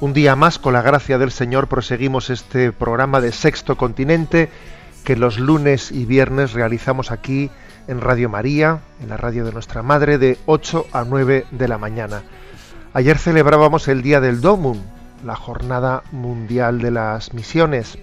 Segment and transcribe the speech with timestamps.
[0.00, 4.48] Un día más, con la gracia del Señor, proseguimos este programa de Sexto Continente
[5.04, 7.50] que los lunes y viernes realizamos aquí
[7.86, 11.76] en Radio María, en la radio de nuestra Madre, de 8 a 9 de la
[11.76, 12.22] mañana.
[12.94, 14.78] Ayer celebrábamos el Día del Domum,
[15.22, 17.98] la Jornada Mundial de las Misiones,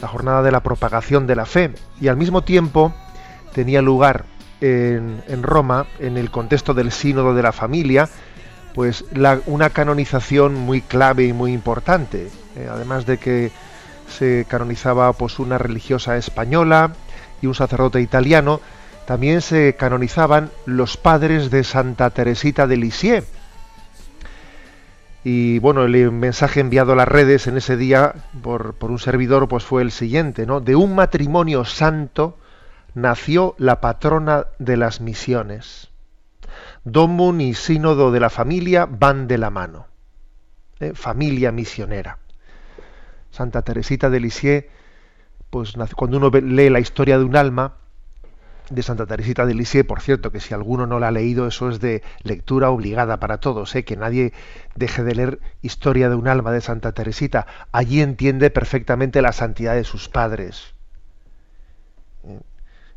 [0.00, 2.94] la Jornada de la Propagación de la Fe, y al mismo tiempo
[3.52, 4.24] tenía lugar
[4.60, 8.08] en, en Roma, en el contexto del Sínodo de la Familia,
[8.76, 9.06] pues
[9.46, 12.28] una canonización muy clave y muy importante.
[12.56, 13.50] eh, además de que
[14.06, 16.92] se canonizaba pues una religiosa española
[17.40, 18.60] y un sacerdote italiano,
[19.06, 23.26] también se canonizaban los padres de Santa Teresita de Lisieux.
[25.24, 29.48] Y bueno, el mensaje enviado a las redes en ese día por, por un servidor
[29.48, 30.60] pues fue el siguiente, ¿no?
[30.60, 32.36] De un matrimonio santo
[32.92, 35.88] nació la patrona de las misiones.
[36.86, 39.88] Domun y sínodo de la familia van de la mano.
[40.78, 40.92] ¿eh?
[40.94, 42.18] Familia misionera.
[43.32, 44.66] Santa Teresita de Lisieux,
[45.50, 47.74] pues cuando uno lee la historia de un alma
[48.70, 51.70] de Santa Teresita de Lisieux, por cierto, que si alguno no la ha leído, eso
[51.70, 53.84] es de lectura obligada para todos, ¿eh?
[53.84, 54.32] que nadie
[54.76, 57.48] deje de leer Historia de un alma de Santa Teresita.
[57.72, 60.75] Allí entiende perfectamente la santidad de sus padres.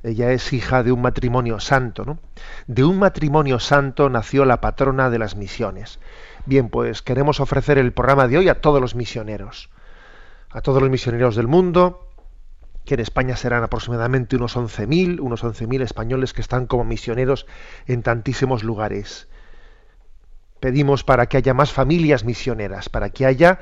[0.02, 2.20] Ella es hija de un matrimonio santo, ¿no?
[2.68, 6.00] De un matrimonio santo nació la patrona de las misiones.
[6.46, 9.70] Bien, pues queremos ofrecer el programa de hoy a todos los misioneros,
[10.50, 12.08] a todos los misioneros del mundo,
[12.86, 17.46] que en España serán aproximadamente unos 11.000, unos 11.000 españoles que están como misioneros
[17.86, 19.28] en tantísimos lugares.
[20.62, 23.60] Pedimos para que haya más familias misioneras, para que haya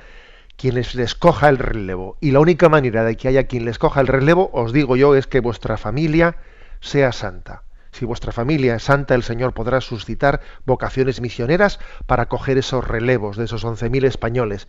[0.57, 2.17] quienes les coja el relevo.
[2.19, 5.15] Y la única manera de que haya quien les coja el relevo, os digo yo,
[5.15, 6.37] es que vuestra familia
[6.81, 7.63] sea santa.
[7.91, 13.37] Si vuestra familia es santa, el Señor podrá suscitar vocaciones misioneras para coger esos relevos
[13.37, 14.67] de esos 11.000 españoles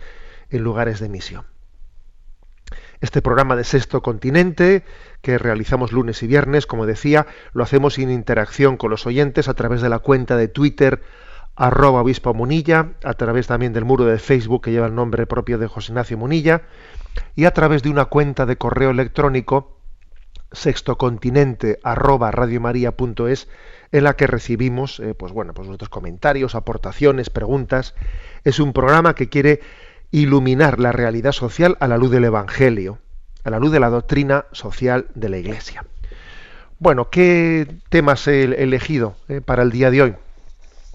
[0.50, 1.46] en lugares de misión.
[3.00, 4.84] Este programa de Sexto Continente,
[5.22, 9.54] que realizamos lunes y viernes, como decía, lo hacemos en interacción con los oyentes a
[9.54, 11.02] través de la cuenta de Twitter
[11.58, 15.58] arroba obispo Munilla, a través también del muro de Facebook que lleva el nombre propio
[15.58, 16.62] de José Ignacio Munilla,
[17.34, 19.80] y a través de una cuenta de correo electrónico
[20.52, 23.48] sextocontinente arroba radiomaria.es
[23.90, 27.94] en la que recibimos eh, pues bueno pues nuestros comentarios, aportaciones, preguntas.
[28.44, 29.60] Es un programa que quiere
[30.12, 32.98] iluminar la realidad social a la luz del Evangelio,
[33.42, 35.84] a la luz de la doctrina social de la Iglesia.
[36.78, 40.14] Bueno, ¿qué temas he elegido eh, para el día de hoy?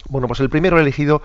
[0.10, 1.22] Bueno, pues el primero elegido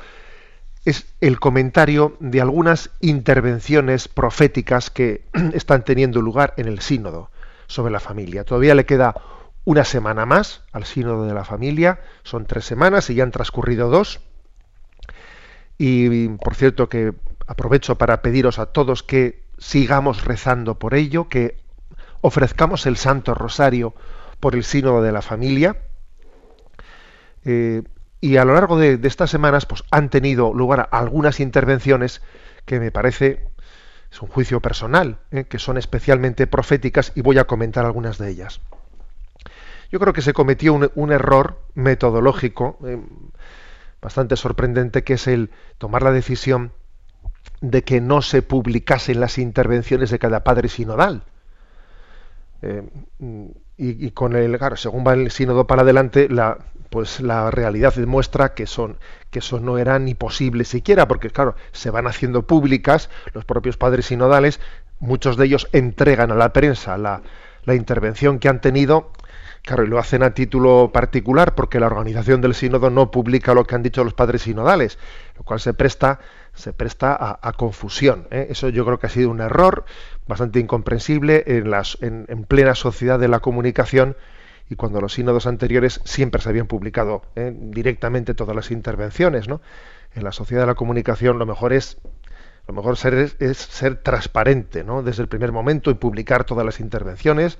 [0.84, 7.30] es el comentario de algunas intervenciones proféticas que están teniendo lugar en el sínodo
[7.66, 8.44] sobre la familia.
[8.44, 9.14] Todavía le queda
[9.64, 13.90] una semana más al sínodo de la familia, son tres semanas y ya han transcurrido
[13.90, 14.20] dos.
[15.76, 17.12] Y por cierto que
[17.46, 21.58] aprovecho para pediros a todos que sigamos rezando por ello, que
[22.20, 23.94] ofrezcamos el Santo Rosario
[24.40, 25.76] por el sínodo de la familia.
[27.44, 27.82] Eh,
[28.20, 32.22] y a lo largo de, estas semanas pues, han tenido lugar algunas intervenciones
[32.64, 33.46] que me parece,
[34.10, 38.30] es un juicio personal, eh, que son especialmente proféticas y voy a comentar algunas de
[38.30, 38.60] ellas.
[39.90, 43.00] Yo creo que se cometió un, un error metodológico eh,
[44.02, 46.72] bastante sorprendente, que es el tomar la decisión
[47.60, 51.22] de que no se publicasen las intervenciones de cada padre sinodal.
[52.62, 52.82] Eh,
[53.76, 56.58] y, con el, según va el sínodo para adelante, la,
[56.90, 58.98] pues la realidad demuestra que son
[59.30, 63.76] que eso no era ni posible siquiera, porque claro, se van haciendo públicas los propios
[63.76, 64.60] padres sinodales,
[65.00, 67.22] muchos de ellos entregan a la prensa la,
[67.64, 69.12] la intervención que han tenido,
[69.62, 73.64] claro, y lo hacen a título particular, porque la organización del sínodo no publica lo
[73.64, 74.98] que han dicho los padres sinodales,
[75.36, 76.20] lo cual se presta
[76.58, 78.26] se presta a, a confusión.
[78.30, 78.48] ¿eh?
[78.50, 79.84] Eso yo creo que ha sido un error
[80.26, 84.16] bastante incomprensible en, las, en, plena sociedad de la comunicación
[84.70, 87.52] y cuando los sínodos anteriores siempre se habían publicado ¿eh?
[87.54, 89.60] directamente todas las intervenciones, ¿no?
[90.14, 91.98] En la sociedad de la comunicación lo mejor es
[92.66, 95.02] lo mejor ser, es, ser transparente, ¿no?
[95.02, 97.58] Desde el primer momento y publicar todas las intervenciones,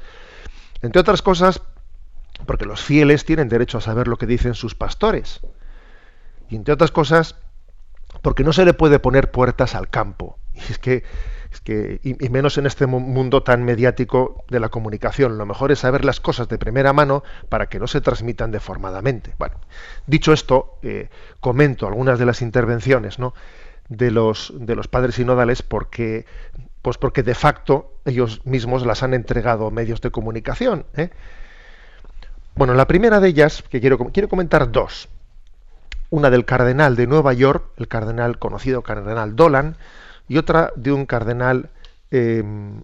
[0.83, 1.63] entre otras cosas,
[2.47, 5.41] porque los fieles tienen derecho a saber lo que dicen sus pastores.
[6.51, 7.37] Y entre otras cosas,
[8.21, 10.39] porque no se le puede poner puertas al campo.
[10.53, 11.05] Y es que
[12.03, 15.39] y, menos en este mundo tan mediático de la comunicación.
[15.39, 19.35] Lo mejor es saber las cosas de primera mano para que no se transmitan deformadamente.
[19.39, 19.57] Bueno,
[20.07, 21.09] dicho esto, eh,
[21.41, 23.19] comento algunas de las intervenciones
[23.89, 26.27] de, los, de los padres sinodales porque,
[26.83, 30.87] pues porque de facto ellos mismos las han entregado medios de comunicación.
[30.97, 31.11] ¿eh?
[32.55, 35.09] Bueno, la primera de ellas, que quiero, quiero comentar dos.
[36.11, 39.77] Una del cardenal de Nueva York, el cardenal conocido cardenal Dolan,
[40.29, 41.71] y otra de un cardenal
[42.11, 42.83] em,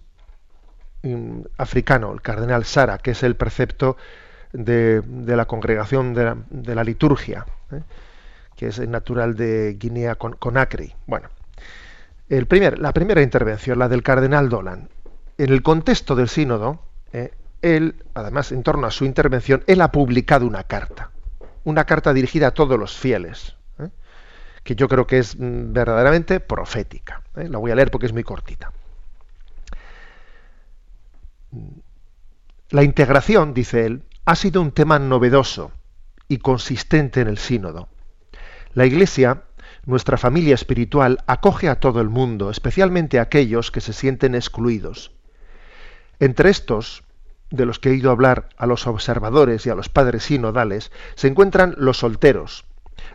[1.03, 3.97] em, africano, el cardenal Sara, que es el precepto
[4.51, 7.81] de, la congregación de la, liturgia, ¿eh?
[8.55, 10.93] que es natural de Guinea con, Conakry.
[11.05, 11.29] Bueno,
[12.29, 14.89] el primer, la primera intervención, la del cardenal Dolan,
[15.37, 16.79] en el contexto del sínodo,
[17.13, 17.31] ¿eh?
[17.61, 21.11] él, además, en torno a su intervención, él ha publicado una carta,
[21.63, 23.55] una carta dirigida a todos los fieles,
[24.65, 27.21] que yo creo que es mm, verdaderamente profética.
[27.37, 27.47] ¿eh?
[27.47, 28.73] La voy a leer porque es muy cortita.
[32.71, 35.71] La integración, dice él, ha sido un tema novedoso
[36.27, 37.87] y consistente en el sínodo.
[38.73, 39.43] La Iglesia,
[39.85, 45.11] nuestra familia espiritual, acoge a todo el mundo, especialmente a aquellos que se sienten excluidos.
[46.19, 47.03] Entre estos,
[47.51, 50.91] de los que he ido a hablar a los observadores y a los padres sinodales,
[51.13, 52.65] se encuentran los solteros,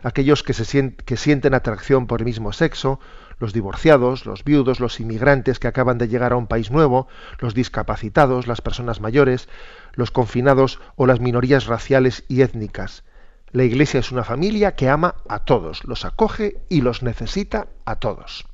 [0.03, 2.99] aquellos que, se sienten, atracción por el mismo sexo,
[3.39, 7.07] los divorciados, los viudos, los inmigrantes que acaban de llegar a un país nuevo,
[7.39, 9.49] los discapacitados, las personas mayores,
[9.93, 13.03] los confinados o las minorías raciales y étnicas.
[13.51, 17.95] La Iglesia es una familia que ama a todos, los acoge y los necesita a
[17.95, 18.45] todos.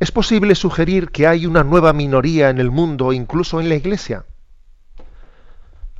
[0.00, 4.26] ¿Es posible sugerir que hay una nueva minoría en el mundo, incluso en la Iglesia?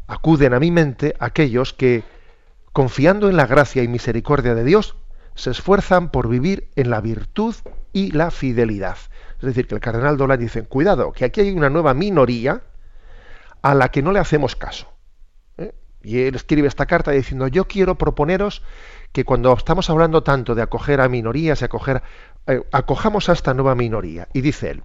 [0.07, 2.05] Acuden a mi mente aquellos que
[2.79, 4.95] confiando en la gracia y misericordia de Dios,
[5.35, 7.57] se esfuerzan por vivir en la virtud
[7.93, 8.97] y la fidelidad.
[9.41, 12.63] Es decir, que el cardenal Dolan dice, cuidado, que aquí hay una nueva minoría
[13.63, 14.87] a la que no le hacemos caso.
[15.57, 15.75] ¿eh?
[16.05, 18.63] Y él escribe esta carta diciendo, yo quiero proponeros
[19.11, 22.01] que cuando estamos hablando tanto de acoger a minorías y acoger,
[22.47, 24.29] eh, acojamos a esta nueva minoría.
[24.33, 24.85] Y dice él,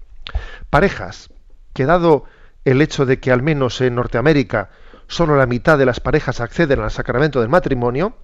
[0.71, 1.29] parejas,
[1.73, 2.23] que dado
[2.65, 4.71] el hecho de que al menos en Norteamérica
[5.13, 8.15] solo la mitad de las parejas acceden al sacramento del matrimonio,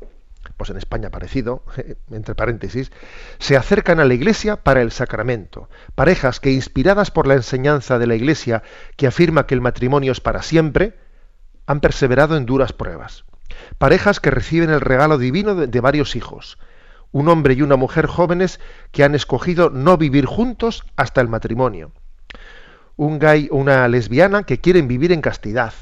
[0.57, 1.63] pues en España parecido,
[2.11, 2.91] entre paréntesis,
[3.37, 5.69] se acercan a la Iglesia para el sacramento.
[5.95, 8.63] Parejas que, inspiradas por la enseñanza de la Iglesia
[8.97, 10.97] que afirma que el matrimonio es para siempre,
[11.65, 13.25] han perseverado en duras pruebas.
[13.77, 16.57] Parejas que reciben el regalo divino de, varios hijos.
[17.11, 18.59] Un hombre y una mujer jóvenes
[18.91, 21.91] que han escogido no vivir juntos hasta el matrimonio.
[22.95, 25.73] Un gay o una lesbiana que quieren vivir en castidad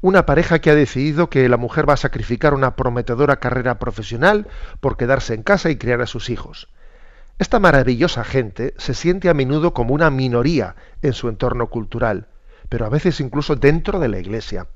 [0.00, 4.46] una pareja que ha decidido que la mujer va a sacrificar una prometedora carrera profesional
[4.80, 6.68] por quedarse en casa y criar a sus hijos.
[7.38, 12.28] Esta maravillosa gente se siente a menudo como una minoría en su entorno cultural,
[12.68, 14.66] pero a veces incluso dentro de la Iglesia.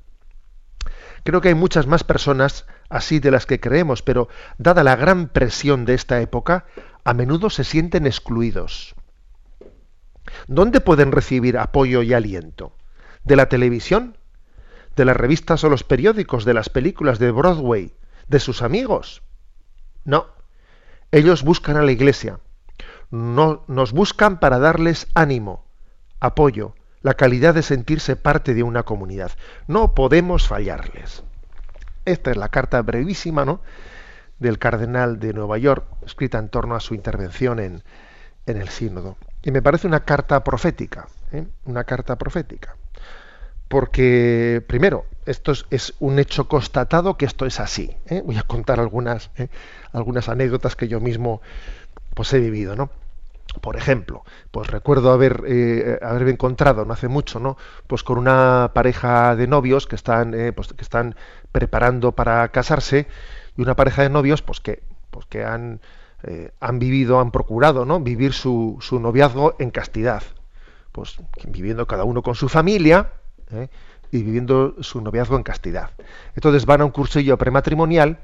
[1.23, 4.27] Creo que hay muchas más personas así de las que creemos, pero
[4.57, 6.65] dada la gran presión de esta época,
[7.05, 8.95] a menudo se sienten excluidos.
[10.47, 12.75] ¿Dónde pueden recibir apoyo y aliento?
[13.23, 14.17] ¿De la televisión?
[14.95, 17.93] De las revistas o los periódicos, de las películas de Broadway,
[18.27, 19.23] de sus amigos.
[20.05, 20.27] No,
[21.11, 22.39] ellos buscan a la iglesia.
[23.09, 25.65] No, nos buscan para darles ánimo,
[26.19, 29.31] apoyo, la calidad de sentirse parte de una comunidad.
[29.67, 31.23] No podemos fallarles.
[32.05, 33.61] Esta es la carta brevísima, ¿no?
[34.39, 37.83] del cardenal de Nueva York, escrita en torno a su intervención en,
[38.45, 39.15] en el sínodo.
[39.41, 41.45] Y me parece una carta profética, ¿eh?
[41.65, 42.75] una carta profética
[43.73, 47.89] porque, primero, esto es, un hecho constatado que esto es así.
[48.05, 48.21] ¿eh?
[48.23, 49.47] Voy a contar algunas, ¿eh?
[49.93, 51.41] algunas anécdotas que yo mismo
[52.13, 52.91] pues, he vivido, ¿no?
[53.61, 57.57] Por ejemplo, pues recuerdo haber, eh, haberme encontrado no hace mucho, ¿no?
[57.87, 61.15] Pues con una pareja de novios que están, pues, que están
[61.51, 63.07] preparando para casarse
[63.57, 65.81] y una pareja de novios, pues que, pues que han,
[66.59, 67.99] han vivido, han procurado, ¿no?
[68.01, 70.21] Vivir su, su noviazgo en castidad,
[70.91, 73.09] pues viviendo cada uno con su familia,
[73.51, 73.67] ¿eh?
[74.11, 75.89] y viviendo su noviazgo en castidad.
[76.35, 78.19] Entonces van a un cursillo prematrimonial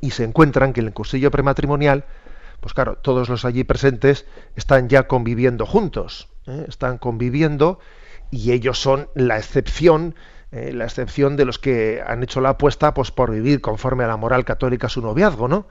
[0.00, 2.04] y se encuentran que en el cursillo prematrimonial,
[2.60, 6.28] pues claro, todos los allí presentes están ya conviviendo juntos.
[6.48, 6.66] ¿eh?
[6.68, 7.78] están conviviendo
[8.30, 10.14] y ellos son la excepción,
[10.52, 14.08] eh, la excepción de los que han hecho la apuesta pues, por vivir conforme a
[14.08, 15.66] la moral católica su noviazgo, ¿no?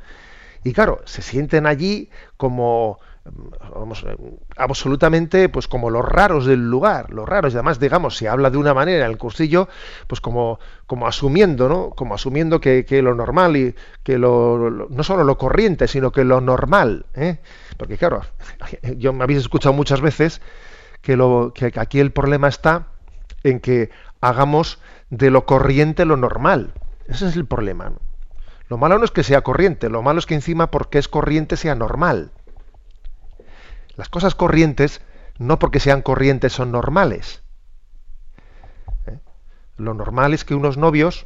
[0.64, 4.16] Y claro, se sienten allí como eh,
[4.58, 8.58] absolutamente pues como los raros del lugar, los raros, y además, digamos, se habla de
[8.58, 9.68] una manera en el cursillo,
[10.08, 11.92] pues como, como asumiendo, ¿no?
[11.92, 16.42] Como asumiendo que, lo normal y que lo, no solo lo corriente, sino que lo
[16.42, 17.40] normal, ¿eh?
[17.78, 18.22] Porque claro,
[18.98, 20.42] yo me habéis escuchado muchas veces
[21.02, 22.88] que, lo, que aquí el problema está
[23.44, 23.90] en que
[24.22, 24.80] hagamos
[25.10, 26.74] de lo corriente lo normal.
[27.08, 27.94] Ese es el problema.
[28.70, 31.56] Lo malo no es que sea corriente, lo malo es que encima porque es corriente
[31.56, 32.32] sea normal.
[33.98, 35.02] Las cosas corrientes,
[35.40, 37.42] no porque sean corrientes, son normales.
[39.08, 39.20] ¿Eh?
[39.76, 41.26] Lo normal es que unos novios,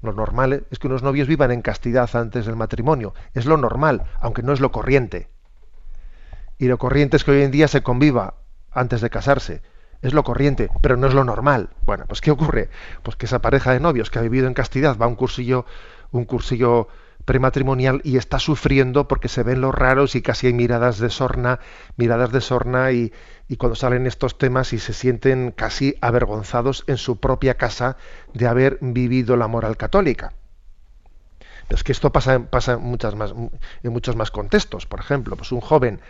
[0.00, 3.14] lo normal es que unos novios vivan en castidad antes del matrimonio.
[3.34, 5.28] Es lo normal, aunque no es lo corriente.
[6.56, 8.34] Y lo corriente es que hoy en día se conviva
[8.70, 9.62] antes de casarse.
[10.00, 11.68] Es lo corriente, pero no es lo normal.
[11.84, 12.70] Bueno, pues ¿qué ocurre?
[13.02, 15.66] Pues que esa pareja de novios que ha vivido en castidad va a un cursillo,
[16.12, 16.88] un cursillo
[17.24, 21.60] prematrimonial y está sufriendo porque se ven los raros y casi hay miradas de sorna,
[21.96, 23.12] miradas de sorna y,
[23.58, 27.98] cuando salen estos temas y se sienten casi avergonzados en su propia casa
[28.32, 30.32] de haber vivido la moral católica.
[31.68, 32.48] es que esto pasa, en,
[33.82, 34.86] en muchos más contextos.
[34.86, 36.00] Por ejemplo, pues un joven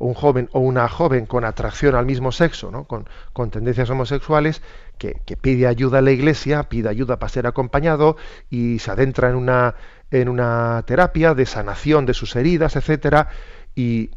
[0.00, 2.84] un joven o una joven con atracción al mismo sexo, ¿no?
[2.84, 4.62] con, con, tendencias homosexuales,
[4.98, 8.16] que, pide ayuda a la iglesia, pide ayuda para ser acompañado
[8.48, 9.74] y se adentra en una,
[10.10, 13.28] en una terapia de sanación de sus heridas, etcétera,
[13.74, 14.10] y,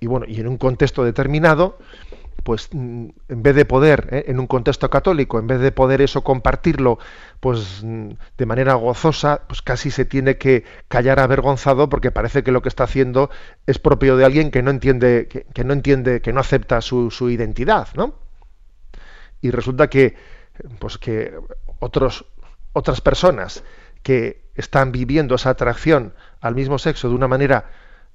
[0.00, 1.78] bueno, y en un contexto determinado,
[2.44, 4.24] pues mm, en vez de poder, ¿eh?
[4.28, 6.98] en un contexto católico, en vez de poder eso compartirlo,
[7.40, 12.52] pues mm, de manera gozosa, pues casi se tiene que callar avergonzado porque parece que
[12.52, 13.30] lo que está haciendo
[13.66, 17.30] es propio de alguien que no entiende, que, no entiende, que no acepta su, su,
[17.30, 18.14] identidad, ¿no?
[19.40, 20.14] Y resulta que,
[20.78, 21.34] pues que
[21.80, 22.26] otros,
[22.72, 23.64] otras personas
[24.02, 27.70] que están viviendo esa atracción al mismo sexo de una manera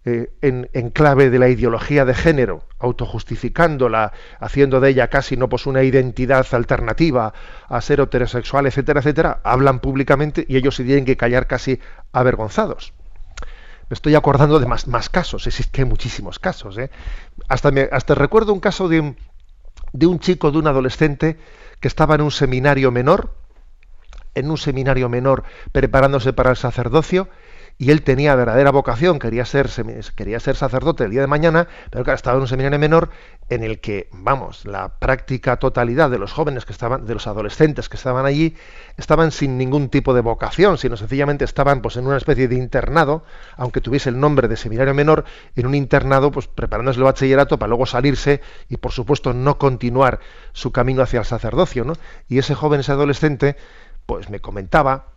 [0.05, 5.65] eh, en, clave de la ideología de género, autojustificándola, haciendo de ella casi no pues
[5.65, 7.33] una identidad alternativa
[7.67, 11.81] a ser heterosexual, etcétera, etcétera, hablan públicamente y ellos se tienen que callar casi
[12.13, 12.93] avergonzados.
[13.89, 16.77] Me estoy acordando de más, más casos, es que hay muchísimos casos.
[16.77, 16.89] ¿eh?
[17.49, 19.15] Hasta, me, hasta recuerdo un caso de,
[19.91, 21.37] de un chico, de un adolescente,
[21.81, 23.35] que estaba en un seminario menor,
[24.33, 27.27] en un seminario menor preparándose para el sacerdocio
[27.81, 29.69] y él tenía verdadera vocación, quería ser,
[30.13, 33.09] quería ser sacerdote el día de mañana, pero claro, estaba en un seminario menor
[33.47, 37.87] en el que, vamos, la práctica totalidad de los jóvenes que estaban, de los adolescentes
[37.87, 38.57] que estaban allí,
[38.97, 43.23] estaban sin ningún tipo de vocación, sino sencillamente estaban pues en una especie de internado,
[43.55, 45.23] aunque tuviese el nombre de seminario menor,
[45.55, 50.19] en un internado, pues preparándose el bachillerato para luego salirse y por supuesto no continuar
[50.51, 51.93] su camino hacia el sacerdocio, ¿no?
[52.27, 53.55] Y ese joven, ese adolescente,
[54.05, 55.13] pues me comentaba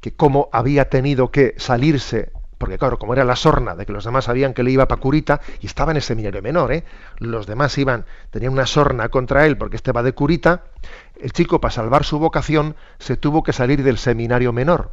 [0.00, 4.04] que cómo había tenido que salirse, porque claro, como era la sorna de que los
[4.04, 6.84] demás sabían que le iba para curita, y estaba en ese seminario menor, ¿eh?
[7.18, 10.64] los demás iban, tenían una sorna contra él porque este va de curita,
[11.20, 14.92] el chico para salvar su vocación se tuvo que salir del seminario menor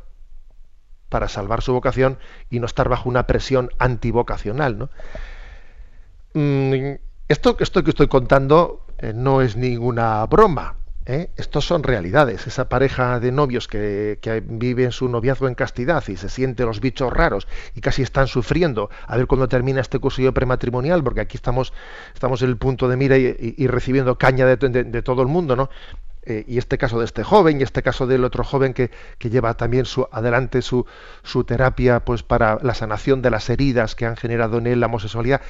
[1.10, 2.18] para salvar su vocación
[2.50, 4.78] y no estar bajo una presión antivocacional.
[4.78, 4.90] ¿no?
[6.34, 6.96] Mm,
[7.28, 10.76] esto, esto que estoy contando eh, no es ninguna broma.
[11.06, 11.30] ¿Eh?
[11.38, 12.48] Estos son realidades.
[12.48, 16.64] Esa pareja de novios que, que, vive en su noviazgo en castidad y se siente
[16.64, 21.22] los bichos raros y casi están sufriendo a ver cuándo termina este cursillo prematrimonial, porque
[21.22, 21.74] aquí estamos,
[22.14, 25.70] estamos en el punto de mira y, recibiendo caña de, todo el mundo, ¿no?
[26.28, 29.30] Eh, y este caso de este joven y este caso del otro joven que, que
[29.30, 30.88] lleva también su, adelante su,
[31.22, 34.88] su terapia pues para la sanación de las heridas que han generado en él la
[34.88, 35.42] homosexualidad.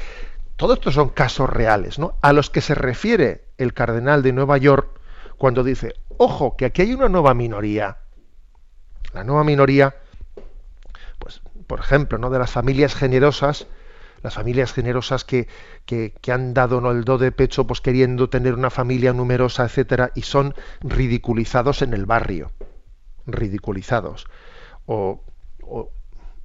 [0.58, 2.18] Todo esto son casos reales, ¿no?
[2.22, 4.95] A los que se refiere el cardenal de Nueva York,
[5.38, 7.98] cuando dice, ojo, que aquí hay una nueva minoría.
[9.14, 9.96] La nueva minoría,
[11.20, 12.30] pues, por ejemplo, ¿no?
[12.30, 13.68] de las familias generosas,
[14.22, 15.48] las familias generosas que,
[15.86, 16.92] que, han dado ¿no?
[16.92, 21.94] el do de pecho, pues queriendo tener una familia numerosa, etcétera, y son ridiculizados en
[21.94, 22.52] el barrio.
[23.28, 24.28] Ridiculizados.
[24.86, 25.24] O,
[25.64, 25.92] o,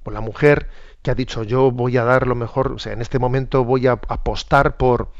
[0.03, 0.69] o la mujer
[1.01, 3.87] que ha dicho yo voy a dar lo mejor, o sea, en este momento voy
[3.87, 5.11] a apostar por,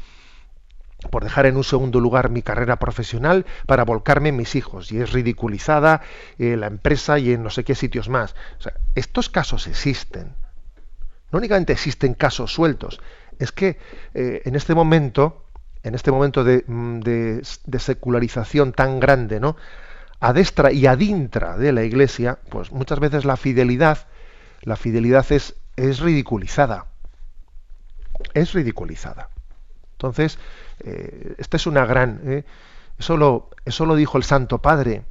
[1.10, 5.00] por dejar en un segundo lugar mi carrera profesional para volcarme en mis hijos y
[5.00, 6.02] es ridiculizada
[6.38, 8.34] en la empresa y en no sé qué sitios más.
[8.94, 10.34] estos casos existen.
[11.30, 13.00] No únicamente existen casos sueltos,
[13.38, 13.78] es que
[14.14, 15.46] eh, en este momento,
[15.82, 19.56] en este momento mm, de, de, secularización tan grande, ¿no?
[20.20, 24.06] Adestra y adintra de la Iglesia, pues muchas veces la fidelidad,
[24.60, 26.86] la fidelidad es, es ridiculizada.
[28.34, 29.30] Es ridiculizada.
[30.02, 30.38] Entonces,
[30.84, 32.20] eh, esta es una gran...
[32.24, 32.44] ¿eh?
[32.98, 35.04] Eso, lo, eso lo dijo el Santo Padre,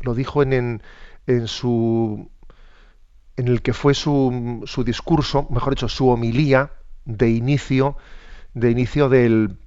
[0.00, 0.82] lo dijo en,
[1.26, 2.30] en, su
[3.36, 6.72] en el que fue su, su, discurso, mejor dicho, su homilía
[7.04, 7.96] de inicio,
[8.54, 9.58] de inicio del,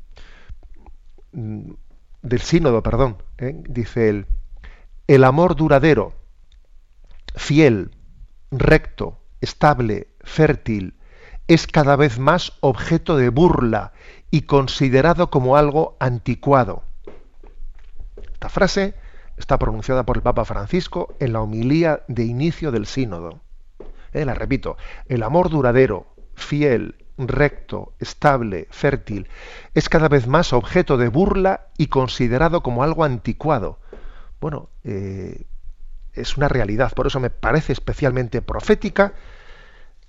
[1.32, 3.18] del sínodo, perdón.
[3.38, 3.62] ¿eh?
[3.68, 4.25] Dice él,
[5.08, 6.13] el amor duradero,
[7.36, 7.92] fiel,
[8.52, 10.96] recto, estable, fértil,
[11.48, 13.94] es cada vez más objeto de burla
[14.34, 16.82] y considerado como algo anticuado.
[18.34, 18.96] Esta frase
[19.38, 23.42] está pronunciada por el Papa Francisco en la homilía de inicio del sínodo.
[24.12, 24.75] Eh, la repito,
[25.08, 29.28] el amor duradero, fiel, recto, estable, fértil,
[29.75, 33.78] es cada vez más objeto de burla y considerado como algo anticuado.
[34.42, 35.44] Bueno, eh,
[36.13, 39.13] es una realidad, por eso me parece especialmente profética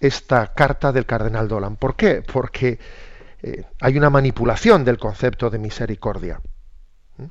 [0.01, 1.77] esta carta del cardenal Dolan.
[1.77, 2.23] ¿Por qué?
[2.23, 2.79] Porque
[3.47, 6.41] eh, hay una manipulación del concepto de misericordia.
[7.19, 7.25] ¿Mm?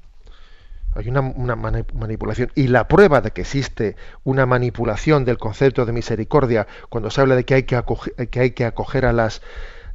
[0.93, 2.51] Hay una, manipulación.
[2.53, 7.35] Y la prueba de que existe una manipulación del concepto de misericordia, cuando se habla
[7.35, 9.41] de que hay que acoger, que hay que acoger a, las,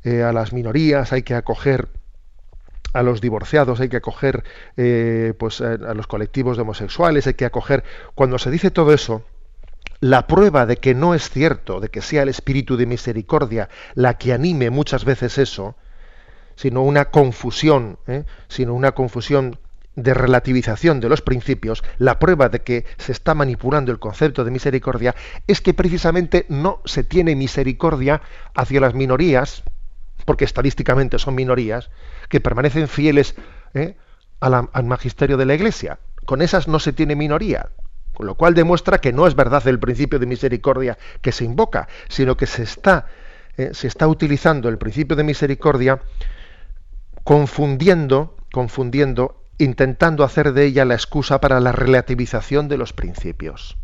[0.02, 1.88] eh, a las minorías, hay que acoger
[2.94, 4.42] a los divorciados, hay que acoger
[4.76, 7.84] eh, pues, a los colectivos de homosexuales, hay que acoger.
[8.16, 9.22] Cuando se dice todo eso,
[10.00, 14.14] la prueba de que no es cierto, de que sea el espíritu de misericordia la
[14.14, 15.76] que anime muchas veces eso,
[16.58, 18.24] sino una confusión, ¿eh?
[18.48, 19.60] sino una confusión
[19.94, 24.50] de relativización de los principios, la prueba de que se está manipulando el concepto de
[24.50, 25.14] misericordia
[25.46, 28.22] es que precisamente no se tiene misericordia
[28.56, 29.62] hacia las minorías,
[30.24, 31.90] porque estadísticamente son minorías,
[32.28, 33.36] que permanecen fieles
[33.74, 33.94] ¿eh?
[34.40, 36.00] al magisterio de la Iglesia.
[36.24, 37.68] Con esas no se tiene minoría,
[38.14, 41.86] con lo cual demuestra que no es verdad el principio de misericordia que se invoca,
[42.08, 43.06] sino que se está,
[43.56, 46.00] eh, se está utilizando el principio de misericordia
[47.24, 53.76] confundiendo, confundiendo, intentando hacer de ella la excusa para la relativización de los principios.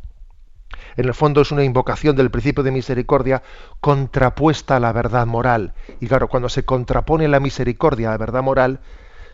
[0.96, 3.42] En el fondo es una invocación del principio de misericordia
[3.80, 5.74] contrapuesta a la verdad moral.
[6.00, 8.80] Y claro, cuando se contrapone la misericordia a la verdad moral,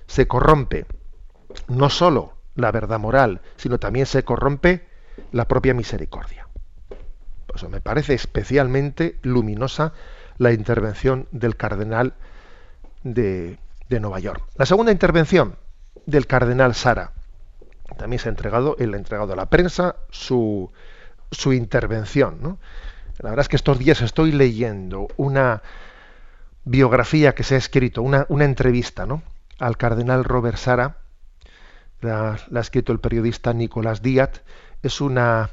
[0.07, 0.87] se corrompe
[1.69, 4.87] no sólo la verdad moral, sino también se corrompe
[5.33, 6.49] la propia misericordia.
[7.47, 9.93] Por eso me parece especialmente luminosa
[10.39, 12.15] la intervención del cardenal
[13.03, 13.59] de,
[13.99, 14.45] Nueva York.
[14.55, 15.57] La segunda intervención
[16.07, 17.13] del cardenal Sara.
[17.97, 20.71] También se ha entregado, él ha entregado a la prensa su,
[21.31, 22.59] su intervención.
[23.19, 25.63] La verdad es que estos días estoy leyendo una
[26.65, 29.23] biografía que se ha escrito, una, una entrevista ¿no?
[29.59, 30.99] al cardenal Robert Sara,
[32.01, 34.43] la, ha escrito el periodista Nicolás Díaz,
[34.83, 35.51] es una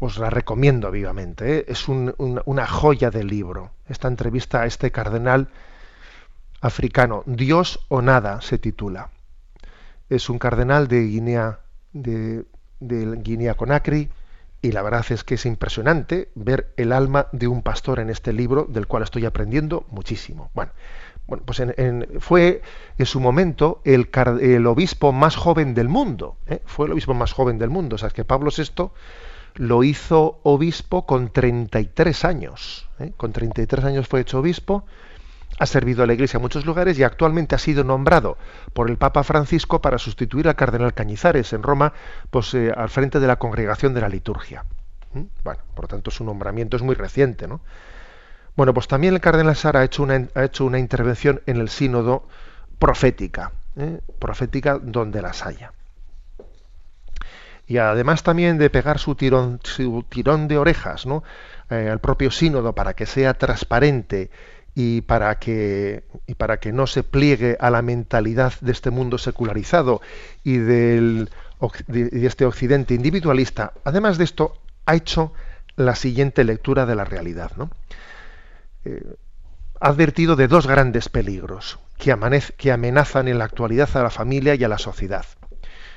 [0.00, 1.64] os la recomiendo vivamente, ¿eh?
[1.68, 3.72] es una joya de libro.
[3.86, 5.48] Esta entrevista a este cardenal
[6.60, 9.10] africano, Dios o nada, se titula.
[10.08, 11.60] Es un cardenal de Guinea,
[11.92, 12.44] de,
[12.80, 14.10] de Guinea Conakry,
[14.62, 18.32] y la verdad es que es impresionante ver el alma de un pastor en este
[18.32, 20.50] libro, del cual estoy aprendiendo muchísimo.
[20.52, 20.72] Bueno,
[21.26, 21.62] bueno, pues
[22.18, 22.60] fue
[22.98, 26.36] en su momento el, el, obispo más joven del mundo.
[26.46, 26.60] ¿eh?
[26.66, 27.94] Fue el obispo más joven del mundo.
[27.94, 28.90] O sea, es que Pablo VI
[29.54, 32.88] lo hizo obispo con 33 años.
[32.98, 33.12] ¿eh?
[33.16, 34.84] Con 33 años fue hecho obispo,
[35.60, 38.38] ha servido a la Iglesia en muchos lugares y actualmente ha sido nombrado
[38.72, 41.92] por el Papa Francisco para sustituir al cardenal Cañizares en Roma,
[42.30, 44.64] pues eh, al frente de la congregación de la liturgia.
[45.12, 47.60] Bueno, por lo tanto su nombramiento es muy reciente, ¿no?
[48.56, 51.68] Bueno, pues también el cardenal Sara ha hecho una, ha hecho una intervención en el
[51.68, 52.26] sínodo
[52.78, 54.00] profética, ¿eh?
[54.18, 55.72] profética donde las haya.
[57.66, 61.22] Y además también de pegar su tirón, su tirón de orejas ¿no?
[61.68, 64.30] Eh, al propio sínodo para que sea transparente
[64.74, 69.18] y para, que, y para que no se pliegue a la mentalidad de este mundo
[69.18, 70.00] secularizado
[70.44, 71.30] y del,
[71.86, 74.54] de este occidente individualista, además de esto,
[74.86, 75.32] ha hecho
[75.76, 77.52] la siguiente lectura de la realidad.
[77.56, 77.70] ¿no?
[78.84, 79.16] Eh,
[79.80, 82.14] ha advertido de dos grandes peligros que,
[82.56, 85.24] que amenazan en la actualidad a la familia y a la sociedad.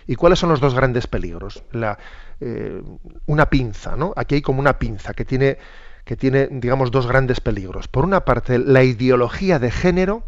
[0.06, 1.64] ¿Y cuáles son los dos grandes peligros?
[1.72, 1.98] La,
[2.40, 2.82] eh,
[3.26, 4.14] una pinza, ¿no?
[4.16, 5.58] Aquí hay como una pinza que tiene,
[6.04, 7.88] que tiene, digamos, dos grandes peligros.
[7.88, 10.24] Por una parte, la ideología de género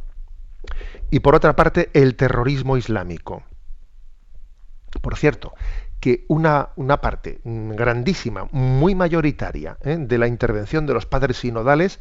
[1.11, 3.43] y por otra parte, el terrorismo islámico.
[5.01, 5.53] Por cierto,
[5.99, 9.97] que una, una parte grandísima, muy mayoritaria, ¿eh?
[9.99, 11.99] de la intervención de los padres sinodales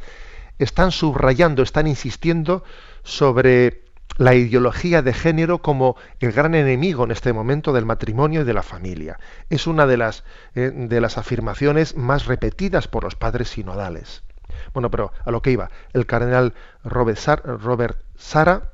[0.58, 2.64] están subrayando, están insistiendo
[3.02, 3.83] sobre
[4.16, 8.54] la ideología de género como el gran enemigo en este momento del matrimonio y de
[8.54, 9.18] la familia.
[9.50, 10.24] Es una de las,
[10.54, 14.22] eh, de las afirmaciones más repetidas por los padres sinodales.
[14.72, 18.72] Bueno, pero a lo que iba, el cardenal Robert, Sara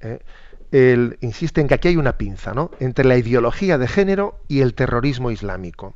[0.00, 2.70] eh, insiste en que aquí hay una pinza ¿no?
[2.80, 5.94] entre la ideología de género y el terrorismo islámico.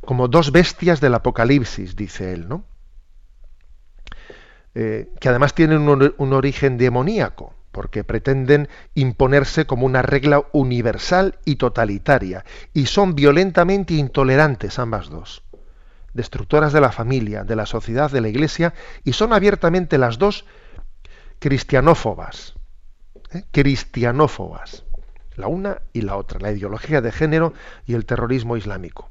[0.00, 2.64] Como dos bestias del apocalipsis, dice él, ¿no?
[4.78, 11.56] Eh, que además tienen un, origen demoníaco, porque pretenden imponerse como una regla universal y
[11.56, 15.42] totalitaria, y son violentamente intolerantes ambas dos,
[16.12, 20.44] destructoras de la familia, de la sociedad, de la iglesia, y son abiertamente las dos
[21.38, 22.52] cristianófobas,
[23.32, 23.44] ¿eh?
[23.52, 24.84] cristianófobas,
[25.36, 27.54] la una y la otra, la ideología de género
[27.86, 29.08] y el terrorismo islámico.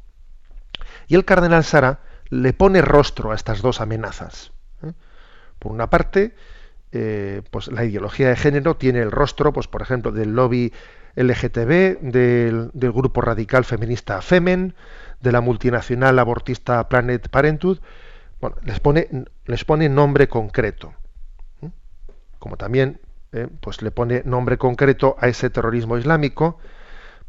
[1.07, 4.51] Y el cardenal Sara le pone rostro a estas dos amenazas.
[5.65, 6.35] Por una parte,
[6.91, 10.71] eh, pues la ideología de género tiene el rostro, pues por ejemplo, del lobby
[11.15, 14.75] LGTB, del, grupo radical feminista Femen,
[15.21, 17.79] de la multinacional abortista Planet Parenthood.
[18.39, 19.09] Bueno, les pone,
[19.47, 20.93] les pone nombre concreto.
[22.37, 22.99] Como también
[23.31, 26.59] eh, pues le pone nombre concreto a ese terrorismo islámico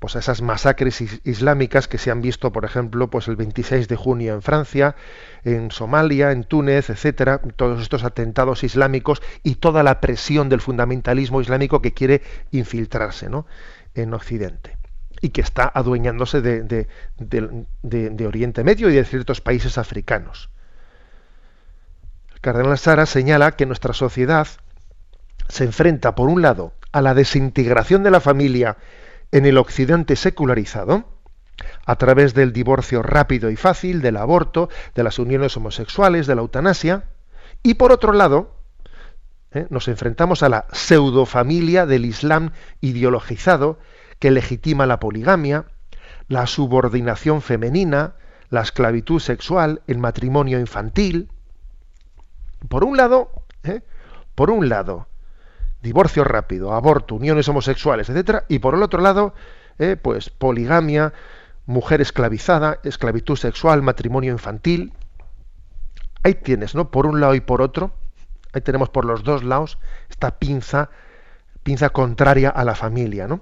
[0.06, 4.34] pues esas masacres islámicas que se han visto, por ejemplo, pues el 26 de junio
[4.34, 4.94] en Francia,
[5.42, 11.40] en Somalia, en Túnez, etcétera, todos estos atentados islámicos y toda la presión del fundamentalismo
[11.40, 13.48] islámico que quiere infiltrarse ¿no?
[13.96, 14.78] en Occidente
[15.20, 16.86] y que está adueñándose de,
[17.18, 20.50] de, Oriente Medio y de ciertos países africanos.
[22.32, 24.46] El cardenal Sara señala que nuestra sociedad
[25.48, 28.76] se enfrenta, por un lado, a la desintegración de la familia
[29.32, 31.04] en el occidente secularizado,
[31.84, 36.42] a través del divorcio rápido y fácil, del aborto, de las uniones homosexuales, de la
[36.42, 37.04] eutanasia,
[37.62, 38.56] y por otro lado,
[39.52, 39.66] ¿eh?
[39.70, 43.78] nos enfrentamos a la pseudofamilia del Islam ideologizado
[44.18, 45.66] que legitima la poligamia,
[46.28, 48.14] la subordinación femenina,
[48.50, 51.30] la esclavitud sexual, el matrimonio infantil.
[52.68, 53.30] Por un lado,
[53.64, 53.82] ¿eh?
[54.34, 55.08] por un lado,
[55.86, 59.34] divorcio rápido, aborto, uniones homosexuales, etcétera, y por el otro lado,
[59.78, 61.12] eh, pues poligamia,
[61.64, 64.92] mujer esclavizada, esclavitud sexual, matrimonio infantil.
[66.24, 66.90] Ahí tienes, ¿no?
[66.90, 67.92] Por un lado y por otro,
[68.52, 69.78] ahí tenemos por los dos lados
[70.10, 70.90] esta pinza,
[71.62, 73.40] pinza contraria a la familia, ¿no?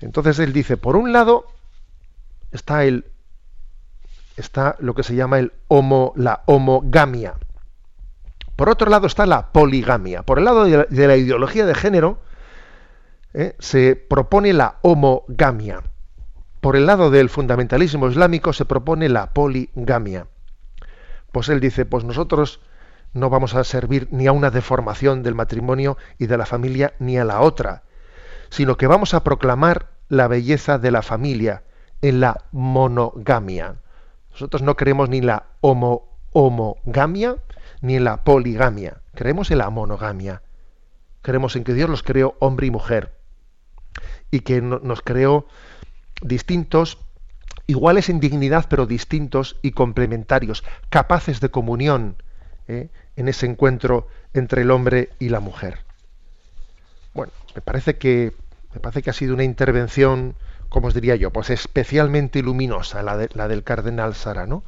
[0.00, 1.46] Entonces él dice, por un lado
[2.52, 3.06] está el
[4.36, 7.34] está lo que se llama el homo, la homogamia,
[8.62, 10.22] por otro lado está la poligamia.
[10.22, 12.20] Por el lado de la, ideología de género
[13.34, 13.56] ¿eh?
[13.58, 15.82] se propone la homogamia.
[16.60, 20.28] Por el lado del fundamentalismo islámico se propone la poligamia.
[21.32, 22.60] Pues él dice, pues nosotros
[23.14, 27.18] no vamos a servir ni a una deformación del matrimonio y de la familia ni
[27.18, 27.82] a la otra,
[28.48, 31.64] sino que vamos a proclamar la belleza de la familia
[32.00, 33.78] en la monogamia.
[34.30, 37.38] Nosotros no queremos ni la homo homogamia
[37.82, 40.42] ni en la poligamia, creemos en la monogamia.
[41.20, 43.12] Creemos en que Dios los creó hombre y mujer
[44.30, 45.46] y que nos creó
[46.22, 46.98] distintos,
[47.66, 52.16] iguales en dignidad, pero distintos y complementarios, capaces de comunión
[52.66, 52.88] ¿eh?
[53.14, 55.80] en ese encuentro entre el hombre y la mujer.
[57.14, 58.32] Bueno, me parece que
[58.74, 60.34] me parece que ha sido una intervención,
[60.70, 64.64] como os diría yo, pues especialmente luminosa la, la del cardenal Sara, ¿no?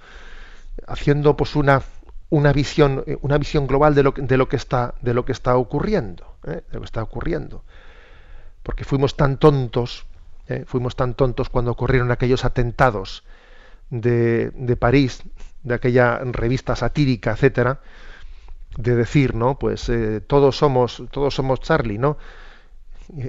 [0.86, 1.82] Haciendo pues una
[2.34, 5.30] una visión, eh, una visión global de lo, de lo, que está, de lo que
[5.30, 6.62] está ocurriendo, ¿eh?
[6.68, 7.62] de lo que está ocurriendo.
[8.64, 10.04] Porque fuimos tan tontos,
[10.48, 10.64] ¿eh?
[10.66, 13.22] fuimos tan tontos cuando ocurrieron aquellos atentados
[13.88, 15.22] de, de, París,
[15.62, 17.80] de aquella revista satírica, etcétera,
[18.76, 19.56] de decir, ¿no?
[19.56, 19.88] Pues
[20.26, 22.18] todos somos, todos somos Charlie, ¿no?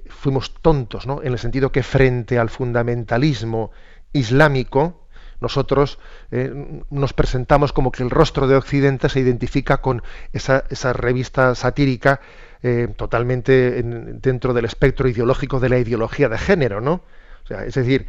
[0.08, 1.22] Fuimos tontos, ¿no?
[1.22, 3.70] En el sentido que frente al fundamentalismo
[4.13, 5.05] islámico,
[5.45, 5.99] nosotros
[6.31, 10.01] eh, nos presentamos como que el rostro de Occidente se identifica con
[10.34, 12.19] esa, revista satírica
[12.63, 17.03] eh, totalmente dentro del espectro ideológico de la ideología de género, ¿no?
[17.47, 18.08] es decir,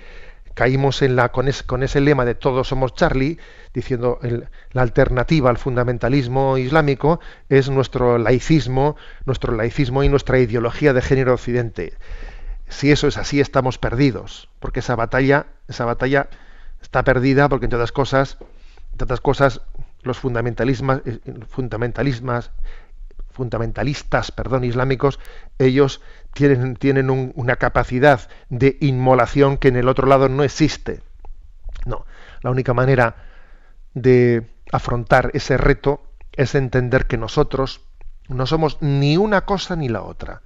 [0.54, 3.38] caímos en la, con, ese lema de todos somos Charlie,
[3.74, 4.18] diciendo
[4.72, 7.20] la alternativa al fundamentalismo islámico
[7.50, 8.96] es nuestro laicismo,
[9.26, 11.92] nuestro laicismo y nuestra ideología de género occidente.
[12.68, 16.28] Si eso es así, estamos perdidos, porque esa batalla, esa batalla
[16.86, 18.38] está perdida porque entre otras cosas,
[18.92, 19.60] entre otras cosas,
[20.02, 21.18] los fundamentalismas, eh,
[21.48, 22.52] fundamentalismas,
[23.30, 25.18] fundamentalistas, perdón, islámicos,
[25.58, 26.00] ellos
[26.32, 31.02] tienen, tienen una capacidad de inmolación que en el otro lado no existe.
[31.84, 32.06] No,
[32.40, 33.16] la única manera
[33.94, 37.80] de afrontar ese reto es entender que nosotros
[38.28, 40.40] no somos ni una cosa ni la otra.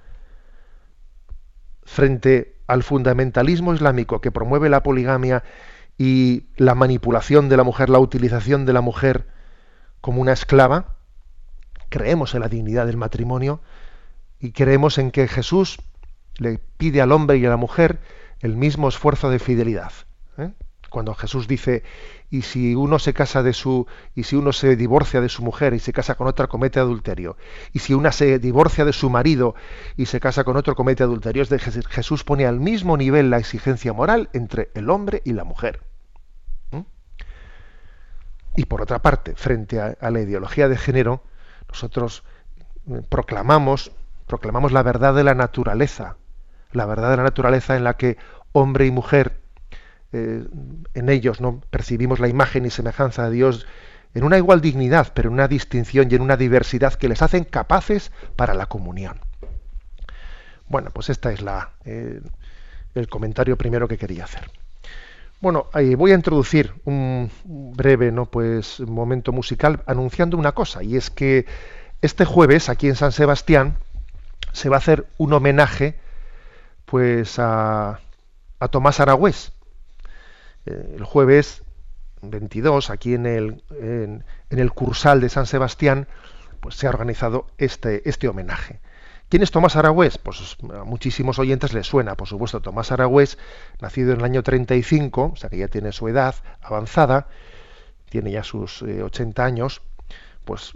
[1.83, 5.43] Frente al fundamentalismo islámico que promueve la poligamia
[6.03, 9.27] y la manipulación de la mujer, la utilización de la mujer
[10.01, 10.95] como una esclava,
[11.89, 13.61] creemos en la dignidad del matrimonio
[14.39, 15.77] y creemos en que Jesús
[16.37, 17.99] le pide al hombre y a la mujer
[18.39, 19.91] el mismo esfuerzo de fidelidad.
[20.39, 20.53] ¿eh?
[20.89, 21.83] Cuando Jesús dice,
[22.31, 23.85] y si uno se casa de su,
[24.15, 27.37] y si uno se divorcia de su mujer y se casa con otra comete adulterio,
[27.73, 29.53] y si una se divorcia de su marido
[29.97, 33.37] y se casa con otro comete adulterio, es de Jesús pone al mismo nivel la
[33.37, 35.90] exigencia moral entre el hombre y la mujer.
[38.55, 41.23] Y por otra parte, frente a, la ideología de género,
[41.69, 42.23] nosotros
[42.89, 43.91] eh, proclamamos,
[44.27, 46.17] proclamamos la verdad de la naturaleza,
[46.71, 48.17] la verdad de la naturaleza en la que
[48.51, 49.39] hombre y mujer,
[50.13, 50.45] eh,
[50.93, 53.67] en ellos no percibimos la imagen y semejanza de Dios
[54.13, 57.45] en una igual dignidad, pero en una distinción y en una diversidad que les hacen
[57.45, 59.21] capaces para la comunión.
[60.67, 62.21] Bueno, pues esta es la, eh,
[62.93, 64.49] el comentario primero que quería hacer.
[65.41, 70.95] Bueno, ahí voy a introducir un breve, no, pues, momento musical anunciando una cosa y
[70.95, 71.47] es que
[72.03, 73.77] este jueves aquí en San Sebastián
[74.53, 75.99] se va a hacer un homenaje
[76.85, 78.01] pues a,
[78.69, 79.53] Tomás Aragüés.
[80.67, 81.63] Eh, el jueves
[82.21, 86.07] 22, aquí en el, en, el Cursal de San Sebastián,
[86.59, 88.79] pues se ha organizado este, este homenaje.
[89.31, 90.17] ¿Quién es Tomás Aragüés?
[90.17, 93.37] Pues a muchísimos oyentes les suena, por supuesto, Tomás Aragüés,
[93.79, 97.27] nacido en el año 35, o sea que ya tiene su edad avanzada,
[98.09, 99.81] tiene ya sus 80 eh, años,
[100.43, 100.73] pues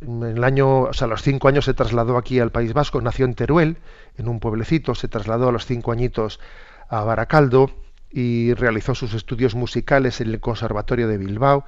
[0.00, 3.00] en el año, o sea, a los cinco años se trasladó aquí al País Vasco,
[3.00, 3.76] nació en Teruel,
[4.18, 6.40] en un pueblecito, se trasladó a los cinco añitos
[6.88, 7.70] a Baracaldo
[8.10, 11.64] y realizó sus estudios musicales en el Conservatorio de Bilbao.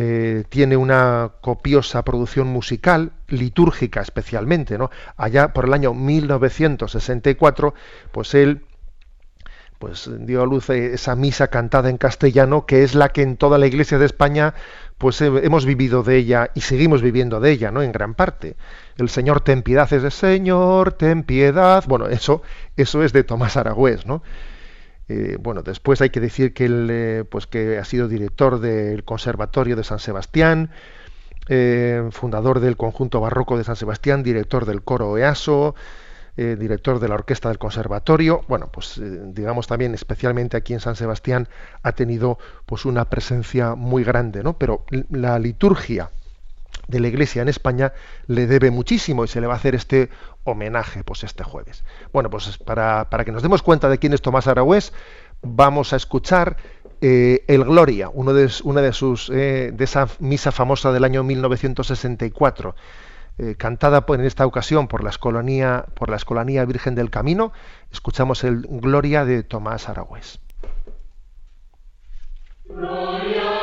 [0.00, 4.92] Eh, tiene una copiosa producción musical, litúrgica especialmente, ¿no?
[5.16, 7.74] Allá por el año 1964,
[8.12, 8.64] pues él
[9.80, 13.58] pues dio a luz esa misa cantada en castellano, que es la que en toda
[13.58, 14.54] la iglesia de España
[14.98, 17.82] pues hemos vivido de ella y seguimos viviendo de ella, ¿no?
[17.82, 18.54] En gran parte.
[18.98, 21.82] El Señor ten piedad es de Señor, ten piedad.
[21.88, 22.42] Bueno, eso,
[22.76, 24.22] eso es de Tomás Aragüés, ¿no?
[25.08, 29.04] Eh, bueno, después hay que decir que él, eh, pues que ha sido director del
[29.04, 30.70] Conservatorio de San Sebastián,
[31.48, 35.74] eh, fundador del conjunto barroco de San Sebastián, director del coro EASO,
[36.36, 38.42] director de la orquesta del conservatorio.
[38.46, 39.00] Bueno, pues
[39.34, 41.48] digamos también, especialmente aquí en San Sebastián,
[41.82, 44.56] ha tenido pues una presencia muy grande, ¿no?
[44.56, 46.10] Pero la liturgia
[46.86, 47.92] de la Iglesia en España
[48.26, 50.10] le debe muchísimo y se le va a hacer este
[50.44, 51.84] homenaje pues este jueves.
[52.12, 54.92] Bueno, pues para, para que nos demos cuenta de quién es Tomás Aragüés,
[55.42, 56.56] vamos a escuchar
[57.00, 62.74] eh, el Gloria, una de sus de esa misa famosa del año 1964
[63.40, 67.52] eh, cantada en esta ocasión por la, Escolanía, por la Virgen del Camino,
[67.92, 70.40] escuchamos el Gloria de Tomás Aragüés.
[72.68, 73.57] Bueno,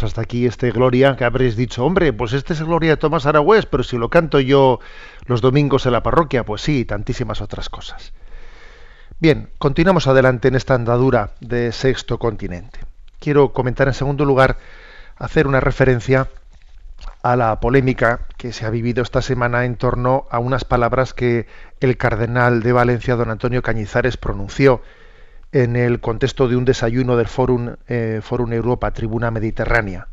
[0.00, 3.26] pues hasta aquí este Gloria, que habréis dicho, hombre, pues este es Gloria de Tomás
[3.26, 4.80] Aragüés, pero si lo canto yo
[5.26, 8.14] los domingos en la parroquia, pues sí, tantísimas otras cosas.
[9.18, 12.80] Bien, continuamos adelante en esta andadura de Sexto Continente.
[13.18, 14.56] Quiero comentar en segundo lugar,
[15.18, 16.28] hacer una referencia
[17.22, 21.46] a la polémica que se ha vivido esta semana en torno a unas palabras que
[21.80, 24.80] el cardenal de Valencia, don Antonio Cañizares, pronunció
[25.52, 27.28] en el contexto de un desayuno del
[27.88, 30.08] eh, Europa, Tribuna Mediterránea.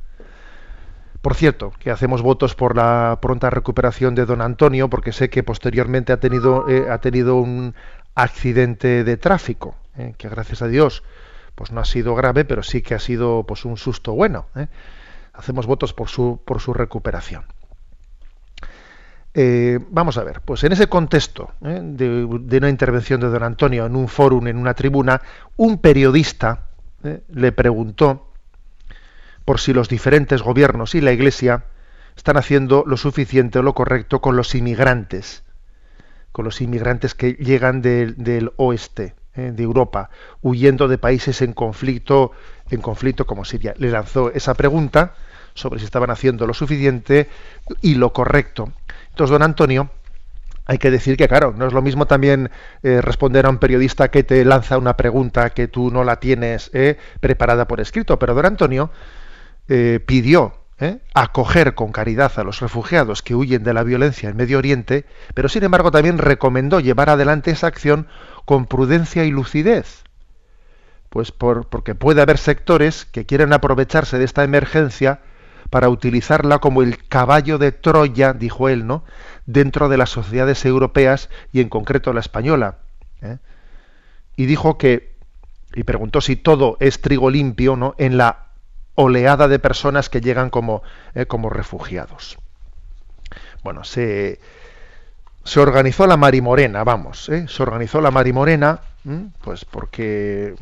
[1.21, 5.43] Por cierto, que hacemos votos por la pronta recuperación de don Antonio, porque sé que
[5.43, 7.75] posteriormente ha tenido, eh, ha tenido un
[8.15, 11.03] accidente de tráfico, eh, que gracias a Dios
[11.55, 14.45] pues no ha sido grave, pero sí que ha sido pues un susto bueno.
[15.33, 17.45] Hacemos votos por su, por su recuperación.
[19.39, 21.79] Eh, vamos a ver, pues en ese contexto ¿eh?
[21.83, 25.21] de, una intervención de don Antonio en un foro, en una tribuna,
[25.57, 26.65] un periodista
[27.03, 27.21] ¿eh?
[27.29, 28.31] le preguntó
[29.45, 31.65] por si los diferentes gobiernos y la Iglesia
[32.15, 35.43] están haciendo lo suficiente o lo correcto con los inmigrantes,
[36.31, 40.09] con los inmigrantes que llegan del oeste de Europa,
[40.41, 42.31] huyendo de países en conflicto,
[42.71, 43.75] en conflicto como Siria.
[43.77, 45.13] Le lanzó esa pregunta
[45.53, 47.29] sobre si estaban haciendo lo suficiente
[47.81, 48.73] y lo correcto.
[49.25, 49.89] Don Antonio,
[50.67, 52.51] hay que decir que, claro, no es lo mismo también
[52.83, 56.69] eh, responder a un periodista que te lanza una pregunta que tú no la tienes
[56.73, 58.91] eh, preparada por escrito, pero don Antonio
[59.69, 60.53] eh, pidió
[61.15, 65.49] acoger con caridad a los refugiados que huyen de la violencia en Medio Oriente, pero
[65.49, 68.07] sin embargo también recomendó llevar adelante esa acción
[68.45, 70.03] con prudencia y lucidez.
[71.09, 75.21] Pues porque puede haber sectores que quieren aprovecharse de esta emergencia
[75.69, 79.03] para utilizarla como el caballo de Troya, dijo él, ¿no?
[79.47, 82.75] dentro de las sociedades europeas y en concreto la española.
[83.21, 83.37] ¿eh?
[84.35, 85.15] Y dijo que,
[85.73, 87.95] y preguntó si todo es trigo limpio, ¿no?
[87.97, 88.49] En la
[88.93, 90.83] oleada de personas que llegan como,
[91.15, 92.37] eh, como refugiados.
[93.63, 94.39] Bueno, se,
[95.43, 97.47] se organizó la Marimorena, vamos, ¿eh?
[97.47, 98.81] se organizó la Marimorena,
[99.41, 100.55] pues porque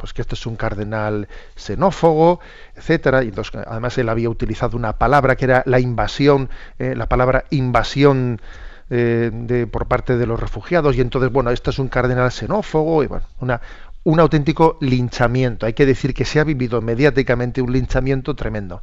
[0.00, 2.40] pues que este es un cardenal xenófobo,
[2.74, 7.06] etcétera, y entonces además él había utilizado una palabra que era la invasión, eh, la
[7.06, 8.40] palabra invasión
[8.88, 13.04] eh, de, por parte de los refugiados, y entonces, bueno, este es un cardenal xenófobo,
[13.04, 13.60] y bueno, una,
[14.04, 15.66] un auténtico linchamiento.
[15.66, 18.82] Hay que decir que se ha vivido mediáticamente un linchamiento tremendo.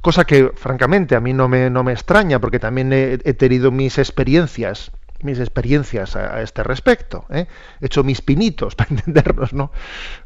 [0.00, 3.98] Cosa que, francamente, a mí no me, no me extraña, porque también he tenido mis
[3.98, 4.90] experiencias
[5.22, 7.24] mis experiencias a, este respecto.
[7.30, 7.46] ¿eh?
[7.80, 9.70] He hecho mis pinitos para entendernos, ¿no?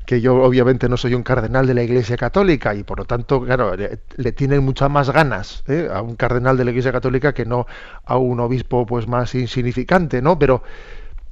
[0.07, 3.43] Que yo obviamente no soy un cardenal de la Iglesia Católica y por lo tanto,
[3.43, 5.89] claro, le, tienen muchas más ganas ¿eh?
[5.93, 7.67] a un cardenal de la Iglesia Católica que no
[8.05, 10.39] a un obispo pues más insignificante, ¿no?
[10.39, 10.63] Pero,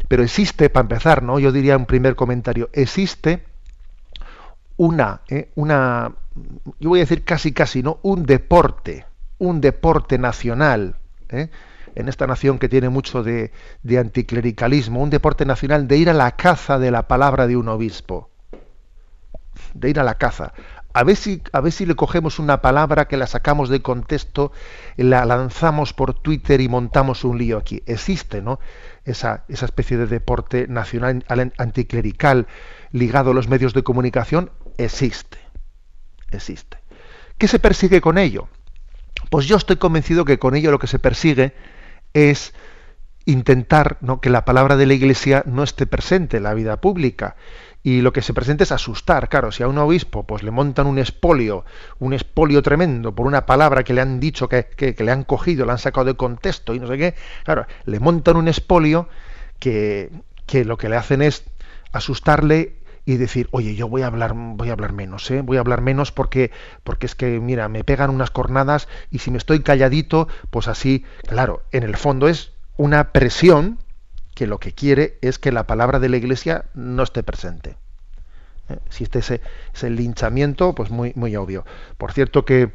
[0.08, 1.38] pero existe, para empezar, ¿no?
[1.38, 3.44] Yo diría un primer comentario, existe
[4.76, 5.50] una, ¿eh?
[5.56, 6.14] una,
[6.78, 7.98] yo voy a decir casi casi, ¿no?
[8.02, 9.04] Un deporte,
[9.38, 10.96] un deporte nacional,
[11.28, 11.50] ¿eh?
[12.00, 13.52] En esta nación que tiene mucho de,
[13.98, 18.30] anticlericalismo, un deporte nacional de ir a la caza de la palabra de un obispo.
[19.74, 20.52] De ir a la caza.
[20.92, 24.50] A ver, si, a ver si le cogemos una palabra que la sacamos de contexto,
[24.96, 27.82] la lanzamos por Twitter y montamos un lío aquí.
[27.86, 28.58] Existe, ¿no?
[29.04, 31.24] Esa, esa especie de deporte nacional
[31.58, 32.48] anticlerical
[32.90, 35.38] ligado a los medios de comunicación existe.
[36.32, 36.78] Existe.
[37.38, 38.48] ¿Qué se persigue con ello?
[39.30, 41.54] Pues yo estoy convencido que con ello lo que se persigue
[42.14, 42.54] es
[43.24, 44.20] intentar ¿no?
[44.20, 47.36] que la palabra de la Iglesia no esté presente en la vida pública.
[47.82, 49.28] Y lo que se presenta es asustar.
[49.28, 51.64] Claro, si a un obispo pues, le montan un espolio,
[51.98, 55.64] un espolio tremendo por una palabra que le han dicho que, que, le han cogido,
[55.64, 59.08] le han sacado de contexto y no sé qué, claro, le montan un espolio
[59.58, 60.10] que,
[60.46, 61.44] que lo que le hacen es
[61.92, 62.79] asustarle
[63.10, 65.42] y decir, oye, yo voy a hablar, voy a hablar menos, ¿eh?
[65.42, 66.52] voy a hablar menos porque,
[66.84, 71.04] porque es que, mira, me pegan unas cornadas y si me estoy calladito, pues así,
[71.26, 73.78] claro, en el fondo es una presión
[74.36, 77.76] que lo que quiere es que la palabra de la Iglesia no esté presente.
[78.68, 78.78] ¿Eh?
[78.86, 79.40] Existe ese,
[79.74, 81.64] ese, linchamiento, pues muy, muy obvio.
[81.98, 82.70] Por cierto que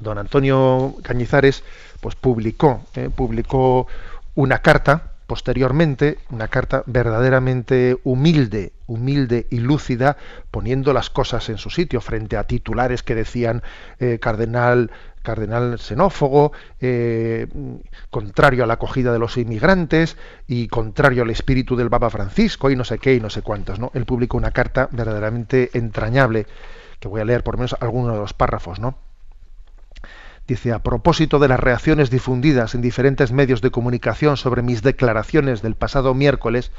[0.00, 1.64] don Antonio Cañizares,
[2.02, 3.08] pues publicó, ¿eh?
[3.08, 3.86] publicó
[4.34, 10.16] una carta posteriormente una carta verdaderamente humilde, humilde y lúcida,
[10.50, 13.62] poniendo las cosas en su sitio frente a titulares que decían
[13.98, 14.90] eh, cardenal
[15.22, 17.48] cardenal xenófogo, eh,
[18.10, 20.16] contrario a la acogida de los inmigrantes
[20.46, 23.80] y contrario al espíritu del Papa Francisco y no sé qué y no sé cuántos.
[23.80, 23.90] ¿no?
[23.94, 26.46] Él publicó una carta verdaderamente entrañable,
[27.00, 28.78] que voy a leer por menos algunos de los párrafos.
[28.78, 28.98] ¿no?
[30.46, 35.60] Dice, a propósito de las reacciones difundidas en diferentes medios de comunicación sobre mis declaraciones
[35.60, 36.70] del pasado miércoles,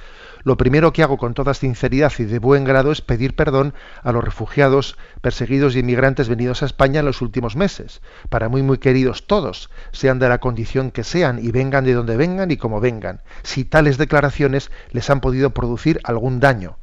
[0.43, 4.13] lo primero que hago con toda sinceridad y de buen grado es pedir perdón a
[4.13, 8.77] los refugiados, perseguidos y inmigrantes venidos a España en los últimos meses, para muy muy
[8.77, 12.79] queridos todos, sean de la condición que sean y vengan de donde vengan y como
[12.79, 16.77] vengan, si tales declaraciones les han podido producir algún daño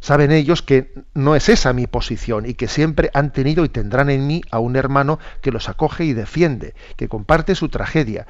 [0.00, 4.10] saben ellos que no es esa mi posición y que siempre han tenido y tendrán
[4.10, 8.26] en mí a un hermano que los acoge y defiende, que comparte su tragedia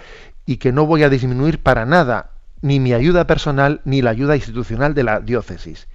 [0.46, 4.36] y que no voy a disminuir para nada ni mi ayuda personal ni la ayuda
[4.36, 5.88] institucional de la diócesis.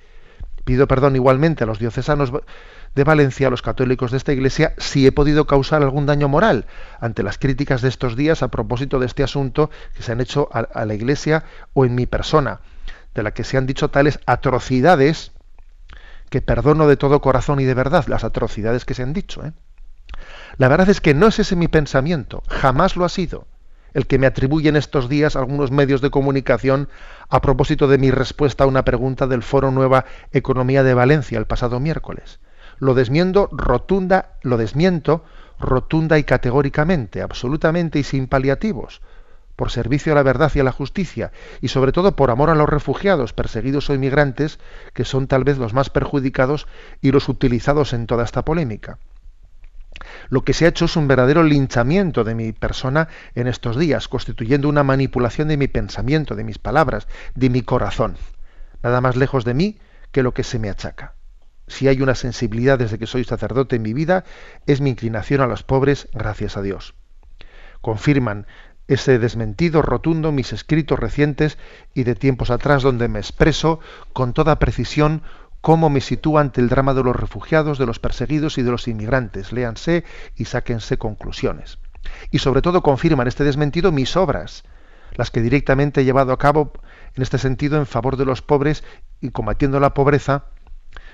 [0.64, 2.32] Pido perdón igualmente a los diocesanos
[2.96, 6.66] de Valencia, a los católicos de esta iglesia, si he podido causar algún daño moral
[7.00, 10.50] ante las críticas de estos días a propósito de este asunto que se han hecho
[10.52, 12.62] a, a la iglesia o en mi persona,
[13.14, 15.35] de la que se han dicho tales atrocidades
[16.30, 19.46] que perdono de todo corazón y de verdad las atrocidades que se han dicho.
[19.46, 19.54] ¿eh?
[20.58, 23.48] La verdad es que no es ese mi pensamiento, jamás lo ha sido,
[23.94, 26.90] el que me atribuyen estos días algunos medios de comunicación
[27.30, 31.46] a propósito de mi respuesta a una pregunta del Foro Nueva Economía de Valencia el
[31.46, 32.40] pasado miércoles.
[32.78, 35.24] Lo desmiento rotunda, lo desmiento
[35.60, 39.02] rotunda y categóricamente, absolutamente y sin paliativos
[39.56, 41.32] por servicio a la verdad y a la justicia,
[41.62, 44.60] y sobre todo por amor a los refugiados, perseguidos o inmigrantes,
[44.94, 46.68] que son tal vez los más perjudicados
[47.02, 49.00] y los utilizados en toda esta polémica.
[50.30, 54.08] Lo que se ha hecho es un verdadero linchamiento de mi persona en estos días,
[54.08, 58.18] constituyendo una manipulación de mi pensamiento, de mis palabras, de mi corazón.
[58.84, 59.80] Nada más lejos de mí
[60.12, 61.16] que lo que se me achaca.
[61.68, 64.24] Si hay una sensibilidad desde que soy sacerdote en mi vida,
[64.68, 66.94] es mi inclinación a los pobres, gracias a Dios.
[67.82, 68.46] Confirman
[68.88, 71.58] ese desmentido rotundo mis escritos recientes
[71.94, 73.80] y de tiempos atrás donde me expreso
[74.14, 75.24] con toda precisión
[75.62, 78.88] cómo me sitúo ante el drama de los refugiados, de los perseguidos y de los
[78.88, 79.52] inmigrantes.
[79.52, 80.04] Léanse
[80.36, 81.80] y sáquense conclusiones.
[82.30, 84.64] Y sobre todo confirman este desmentido mis obras,
[85.16, 86.72] las que directamente he llevado a cabo
[87.16, 88.84] en este sentido en favor de los pobres
[89.22, 90.46] y combatiendo la pobreza,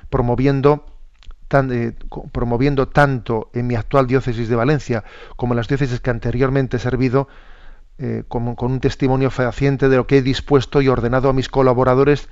[0.10, 0.86] promoviendo
[1.54, 1.94] eh,
[2.32, 5.04] promoviendo tanto en mi actual diócesis de Valencia
[5.36, 7.28] como en las diócesis que anteriormente he servido
[8.02, 12.30] eh, con, un testimonio fehaciente de lo que he dispuesto y ordenado a mis colaboradores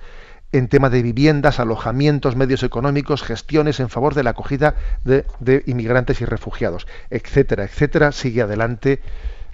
[0.51, 5.25] en tema de viviendas, alojamientos, medios económicos, gestiones en favor de la acogida de,
[5.67, 8.11] inmigrantes y refugiados, etcétera, etcétera.
[8.11, 8.99] Sigue adelante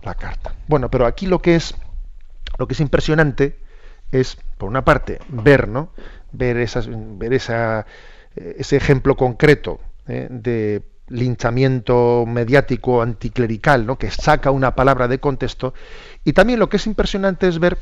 [0.04, 0.56] la carta.
[0.70, 1.76] Bueno, pero aquí lo que es
[2.58, 3.58] lo que es impresionante
[4.14, 5.90] es, por una parte, ver, ¿no?
[6.32, 7.86] Ver esas, ver esa,
[8.38, 10.28] eh, ese ejemplo concreto ¿eh?
[10.30, 13.98] de linchamiento mediático anticlerical, ¿no?
[13.98, 15.74] que saca una palabra de contexto.
[16.24, 17.78] Y también lo que es impresionante es ver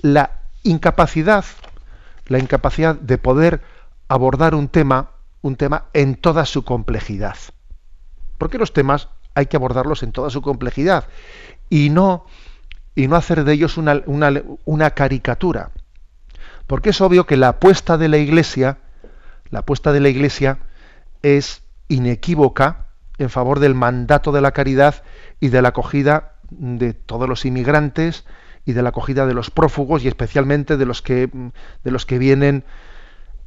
[0.00, 1.44] la incapacidad,
[2.26, 3.62] la incapacidad de poder
[4.08, 5.10] abordar un tema,
[5.42, 7.36] un tema en toda su complejidad.
[8.38, 11.06] Porque los temas hay que abordarlos en toda su complejidad
[11.68, 12.26] y no,
[12.94, 15.70] y no hacer de ellos una, una, una caricatura.
[16.66, 18.78] Porque es obvio que la apuesta de la Iglesia,
[19.50, 20.58] la apuesta de la Iglesia
[21.22, 22.86] es inequívoca
[23.18, 25.02] en favor del mandato de la caridad
[25.40, 28.24] y de la acogida de todos los inmigrantes
[28.64, 31.30] y de la acogida de los prófugos y especialmente de los que
[31.84, 32.64] de los que vienen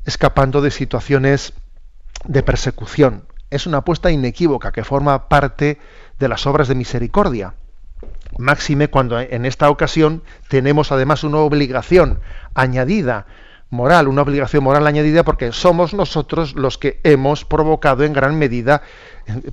[0.06, 1.54] escapando de situaciones
[2.26, 3.26] de persecución.
[3.50, 5.80] Es una apuesta inequívoca que forma parte
[6.20, 7.54] de las obras de misericordia.
[8.38, 12.20] Máxime cuando en esta ocasión tenemos además una obligación
[12.56, 13.28] añadida
[13.72, 18.84] moral, una obligación moral añadida porque somos nosotros los que hemos provocado en gran medida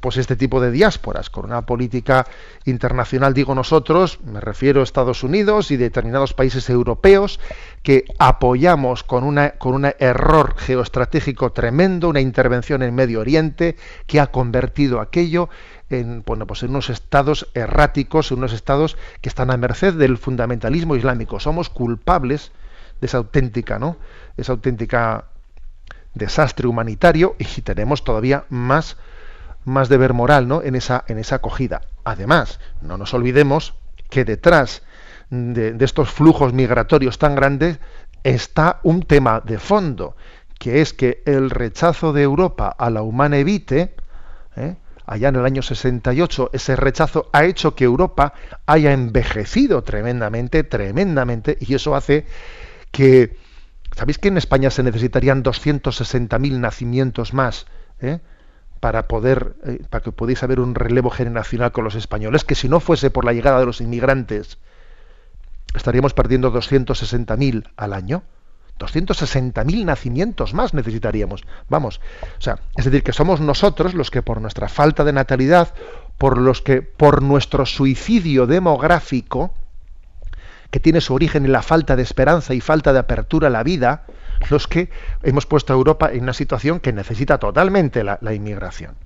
[0.00, 1.30] pues este tipo de diásporas.
[1.30, 2.26] Con una política
[2.64, 7.38] internacional digo nosotros me refiero a Estados Unidos y determinados países europeos
[7.84, 14.18] que apoyamos con una con un error geoestratégico tremendo una intervención en Medio Oriente que
[14.18, 15.48] ha convertido aquello
[15.90, 20.18] en bueno pues en unos estados erráticos en unos estados que están a merced del
[20.18, 21.38] fundamentalismo islámico.
[21.38, 22.50] Somos culpables
[23.00, 23.96] de esa auténtica, ¿no?
[24.36, 25.26] Esa auténtica
[26.14, 28.96] desastre humanitario y tenemos todavía más,
[29.64, 30.62] más deber moral, ¿no?
[30.62, 31.82] En esa, en esa acogida.
[32.04, 33.74] Además, no nos olvidemos
[34.10, 34.82] que detrás
[35.30, 37.78] de, estos flujos migratorios tan grandes
[38.24, 40.16] está un tema de fondo,
[40.58, 43.94] que es que el rechazo de Europa a la humana evite,
[44.56, 44.76] ¿eh?
[45.06, 48.34] allá en el año 68, ese rechazo ha hecho que Europa
[48.66, 52.26] haya envejecido tremendamente, tremendamente, y eso hace
[52.90, 53.36] que
[53.96, 57.66] ¿sabéis que en España se necesitarían 260.000 nacimientos más
[58.00, 58.20] eh,
[58.80, 62.68] para poder eh, para que pudiese haber un relevo generacional con los españoles que si
[62.68, 64.58] no fuese por la llegada de los inmigrantes
[65.74, 68.22] estaríamos perdiendo 260.000 al año
[68.78, 71.44] 260.000 nacimientos más necesitaríamos.
[71.68, 72.00] Vamos,
[72.38, 75.74] o sea, es decir, que somos nosotros los que por nuestra falta de natalidad,
[76.16, 79.52] por los que por nuestro suicidio demográfico,
[80.70, 83.62] que tiene su origen en la falta de esperanza y falta de apertura a la
[83.62, 84.04] vida,
[84.50, 84.90] los que
[85.22, 88.96] hemos puesto a Europa en una situación que necesita totalmente la, inmigración.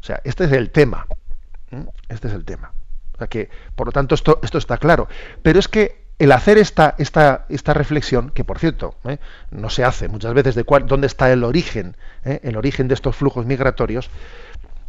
[0.00, 1.06] O sea, este es el tema.
[2.08, 2.72] Este es el tema.
[3.14, 5.08] O sea que, por lo tanto, esto, esto está claro.
[5.42, 9.18] Pero es que el hacer esta, esta, esta reflexión, que por cierto, ¿eh?
[9.50, 12.40] no se hace muchas veces de cuál, dónde está el origen, ¿eh?
[12.42, 14.10] el origen de estos flujos migratorios,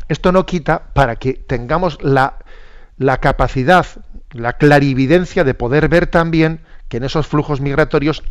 [0.08, 2.38] esto no quita para que tengamos la,
[2.98, 3.86] la capacidad,
[4.36, 6.60] la clarividencia de poder ver también
[6.90, 8.24] que en esos flujos migratorios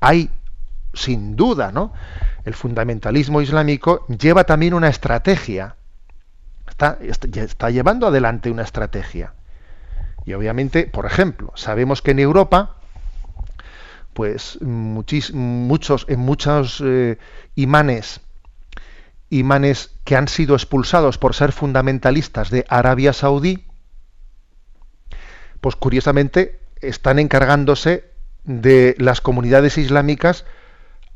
[0.00, 0.28] hay,
[0.92, 1.92] sin duda, ¿no?
[2.44, 5.76] El fundamentalismo islámico lleva también una estrategia.
[6.68, 9.34] Está, está llevando adelante una estrategia.
[10.24, 12.76] Y obviamente, por ejemplo, sabemos que en Europa,
[14.14, 15.30] pues muchos,
[16.08, 17.18] en muchos eh,
[17.54, 18.20] imanes,
[19.30, 23.64] imanes que han sido expulsados por ser fundamentalistas de Arabia Saudí,
[25.62, 28.10] pues curiosamente están encargándose
[28.42, 30.44] de las comunidades islámicas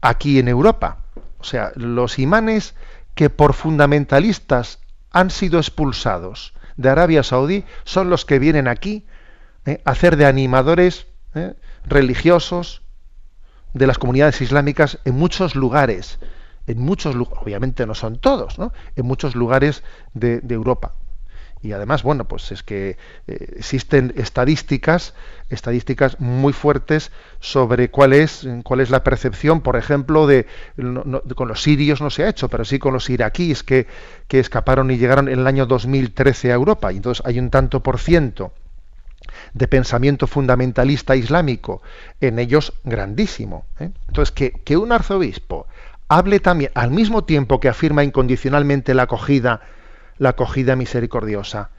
[0.01, 1.03] aquí en Europa.
[1.39, 2.77] O sea, los imanes
[3.17, 4.79] que por fundamentalistas
[5.11, 9.05] han sido expulsados de Arabia Saudí son los que vienen aquí
[9.65, 9.83] ¿eh?
[9.85, 11.55] a hacer de animadores ¿eh?
[11.85, 12.83] religiosos
[13.75, 16.21] de las comunidades islámicas en muchos lugares,
[16.69, 18.73] en muchos obviamente no son todos, ¿no?
[18.95, 19.83] en muchos lugares
[20.15, 20.95] de Europa
[21.63, 22.97] y además bueno pues es que
[23.27, 25.15] eh, existen estadísticas
[25.49, 30.47] estadísticas muy fuertes sobre cuál es cuál es la percepción por ejemplo de
[31.35, 33.87] con los sirios no se ha hecho pero sí con los iraquíes que,
[34.29, 37.83] que escaparon y llegaron en el año 2013 a Europa y entonces hay un tanto
[37.83, 38.53] por ciento
[39.55, 41.83] de pensamiento fundamentalista islámico
[42.21, 43.91] en ellos grandísimo ¿eh?
[44.09, 45.67] entonces que, que un arzobispo
[46.09, 49.63] hable también al mismo tiempo que afirma incondicionalmente la acogida
[50.19, 51.71] la acogida misericordiosa,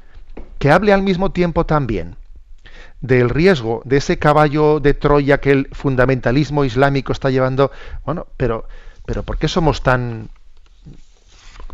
[0.59, 2.15] que hable al mismo tiempo también
[3.01, 7.71] del riesgo de ese caballo de Troya que el fundamentalismo islámico está llevando.
[8.05, 8.67] Bueno, pero,
[9.05, 10.29] pero ¿por qué somos tan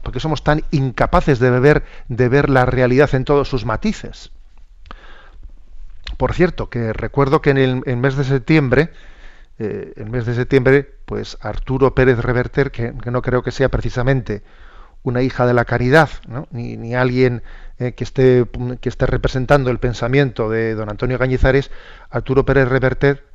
[0.02, 4.32] por somos tan incapaces de ver, de ver la realidad en todos sus matices?
[6.18, 8.92] Por cierto, que recuerdo que en el, mes de septiembre,
[9.60, 14.44] eh, el mes de septiembre, pues Arturo Pérez Reverter, que no creo que sea precisamente
[15.04, 16.10] una hija de la caridad,
[16.52, 17.44] ni, alguien
[17.78, 18.46] eh, que, esté,
[18.80, 21.72] que esté representando el pensamiento de don Antonio Gañizares,
[22.10, 23.26] Arturo Pérez Reverter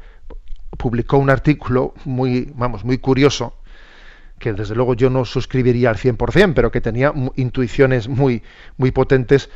[0.76, 3.54] publicó un artículo muy, vamos, muy curioso,
[4.38, 8.42] que desde luego yo no suscribiría al 100%, pero que tenía intuiciones muy,
[8.76, 9.50] muy potentes,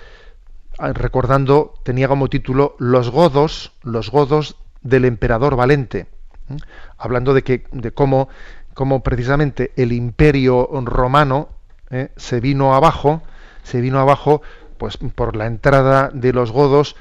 [0.78, 6.06] ah, recordando, tenía como título Los godos, los godos del emperador Valente,
[6.98, 8.28] hablando de, que, de cómo,
[8.74, 11.48] cómo precisamente el imperio romano
[11.92, 12.10] ¿eh?
[12.16, 13.22] se vino abajo,
[13.62, 14.42] se vino abajo
[14.78, 16.96] pues por la entrada de los godos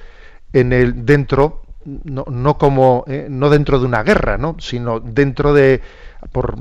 [0.54, 3.26] en el dentro no, no como ¿eh?
[3.30, 4.56] no dentro de una guerra, ¿no?
[4.60, 5.82] sino dentro de
[6.32, 6.56] por,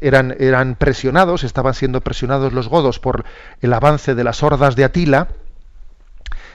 [0.00, 3.24] eran eran presionados, estaban siendo presionados los godos por
[3.60, 5.28] el avance de las hordas de Atila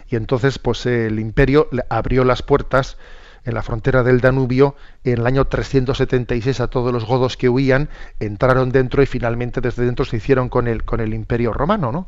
[0.10, 2.98] y entonces pues el imperio abrió las puertas
[3.46, 7.90] en la frontera del Danubio en el año 376 a todos los godos que huían,
[8.20, 11.92] entraron dentro y finalmente desde dentro se hicieron con el, con el imperio romano.
[11.92, 12.08] ¿no?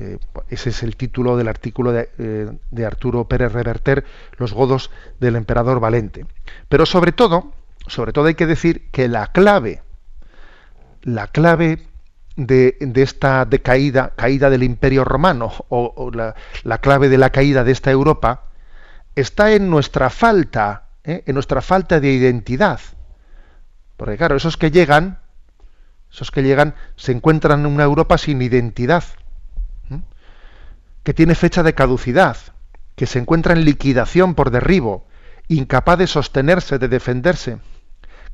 [0.00, 4.04] Eh, ese es el título del artículo de, eh, de, Arturo Pérez Reverter,
[4.38, 4.90] Los godos
[5.20, 6.24] del emperador Valente.
[6.70, 7.52] Pero sobre todo,
[7.86, 9.82] sobre todo hay que decir que la clave,
[11.02, 11.86] la clave
[12.36, 17.62] de, de esta decaída, caída del imperio romano, o, la, la clave de la caída
[17.62, 18.44] de esta Europa,
[19.14, 21.22] está en nuestra falta, ¿eh?
[21.26, 22.80] en nuestra falta de identidad.
[23.96, 25.18] Porque claro, esos que llegan,
[26.12, 29.04] esos que llegan, se encuentran en una Europa sin identidad,
[31.02, 32.36] que tiene fecha de caducidad,
[32.94, 35.06] que se encuentra en liquidación por derribo,
[35.48, 37.58] incapaz de sostenerse, de defenderse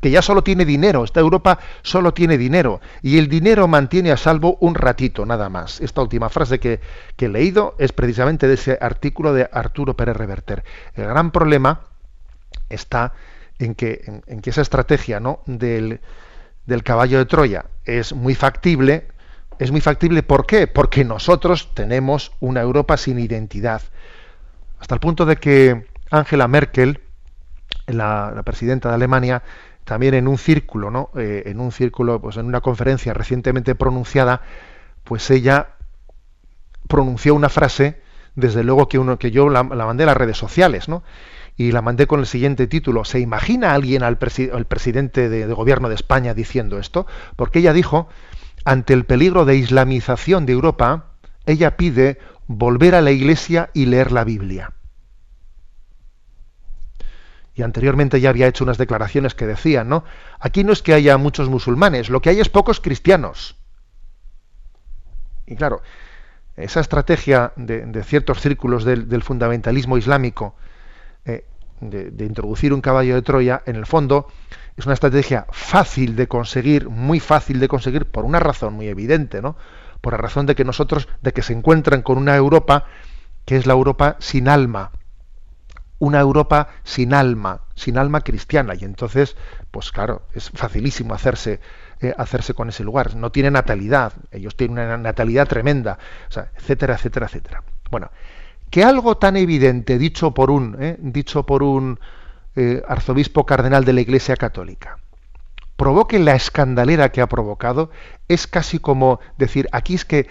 [0.00, 4.16] que ya solo tiene dinero, esta Europa solo tiene dinero, y el dinero mantiene a
[4.16, 5.80] salvo un ratito, nada más.
[5.80, 6.80] Esta última frase que,
[7.18, 10.64] he leído es precisamente de ese artículo de Arturo Pérez Reverter.
[10.94, 11.80] El gran problema
[12.68, 13.14] está
[13.58, 15.40] en que, en, que esa estrategia ¿no?
[15.46, 16.00] del,
[16.84, 19.08] caballo de Troya es muy factible,
[19.58, 20.66] es muy factible ¿por qué?
[20.66, 23.80] Porque nosotros tenemos una Europa sin identidad.
[24.78, 27.00] Hasta el punto de que Angela Merkel,
[27.86, 29.42] la presidenta de Alemania,
[29.86, 31.10] también en un círculo, ¿no?
[31.16, 34.42] Eh, en un círculo, pues en una conferencia recientemente pronunciada,
[35.04, 35.76] pues ella
[36.88, 38.02] pronunció una frase,
[38.34, 41.04] desde luego que uno que yo la, mandé a las redes sociales, ¿no?
[41.56, 43.04] y la mandé con el siguiente título.
[43.04, 47.06] ¿Se imagina alguien al el presidente de, de, gobierno de España diciendo esto?
[47.36, 48.08] Porque ella dijo,
[48.64, 51.12] ante el peligro de islamización de Europa,
[51.46, 52.18] ella pide
[52.48, 54.72] volver a la iglesia y leer la Biblia.
[57.56, 60.04] Y anteriormente ya había hecho unas declaraciones que decían, ¿no?
[60.38, 63.56] Aquí no es que haya muchos musulmanes, lo que hay es pocos cristianos.
[65.46, 65.80] Y claro,
[66.56, 70.54] esa estrategia de, ciertos círculos del, fundamentalismo islámico
[71.24, 71.46] eh,
[71.80, 74.28] de, introducir un caballo de Troya, en el fondo,
[74.76, 79.40] es una estrategia fácil de conseguir, muy fácil de conseguir, por una razón muy evidente,
[79.40, 79.56] ¿no?
[80.02, 82.84] Por la razón de que nosotros, de que se encuentran con una Europa
[83.46, 84.90] que es la Europa sin alma,
[85.98, 88.74] una Europa sin alma, sin alma cristiana.
[88.74, 89.36] Y entonces,
[89.70, 91.60] pues claro, es facilísimo hacerse,
[92.00, 93.16] eh, hacerse con ese lugar.
[93.16, 95.98] No tiene natalidad, ellos tienen una natalidad tremenda,
[96.56, 97.62] etcétera, etcétera, etcétera.
[97.90, 98.10] Bueno,
[98.70, 101.98] que algo tan evidente dicho por un, eh, dicho por un
[102.56, 104.98] eh, arzobispo cardenal de la Iglesia Católica
[105.76, 107.90] provoque la escandalera que ha provocado,
[108.28, 110.26] es casi como decir, aquí es que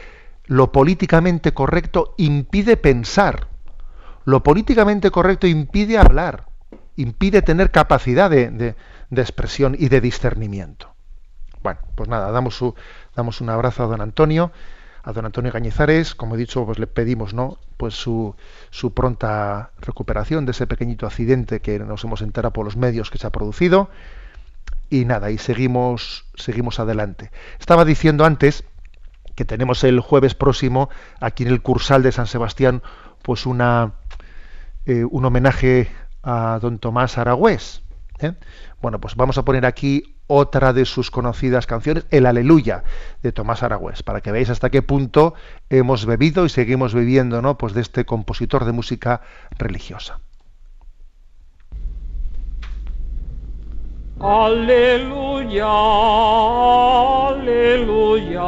[0.45, 3.47] lo políticamente correcto impide pensar
[4.25, 6.45] lo políticamente correcto impide hablar,
[6.95, 8.75] impide tener capacidad de,
[9.11, 10.93] expresión y de discernimiento.
[11.63, 12.75] Bueno, pues nada, damos, su,
[13.15, 14.51] damos un abrazo a don Antonio,
[15.03, 17.59] a don Antonio Cañizares, como he dicho, pues le pedimos ¿no?
[17.77, 18.35] pues su,
[18.71, 23.19] su pronta recuperación de ese pequeñito accidente que nos hemos enterado por los medios que
[23.19, 23.89] se ha producido.
[24.89, 27.31] Y nada, y seguimos, seguimos adelante.
[27.59, 28.63] Estaba diciendo antes
[29.35, 32.81] que tenemos el jueves próximo aquí en el Cursal de San Sebastián
[33.25, 33.93] pues una,
[34.85, 35.89] eh, un homenaje
[36.23, 37.83] a don Tomás Aragüés.
[38.19, 38.33] ¿eh?
[38.81, 42.83] Bueno, pues vamos a poner aquí otra de sus conocidas canciones, El Aleluya
[43.21, 45.35] de Tomás Aragüés, para que veáis hasta qué punto
[45.69, 47.57] hemos bebido y seguimos bebiendo, ¿no?
[47.57, 49.21] Pues de este compositor de música
[49.57, 50.19] religiosa.
[54.19, 55.67] Aleluya,
[57.27, 58.41] aleluya.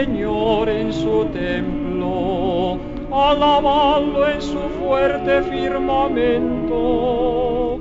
[0.00, 2.78] Señor en su templo,
[3.12, 7.80] alabadlo en su fuerte firmamento,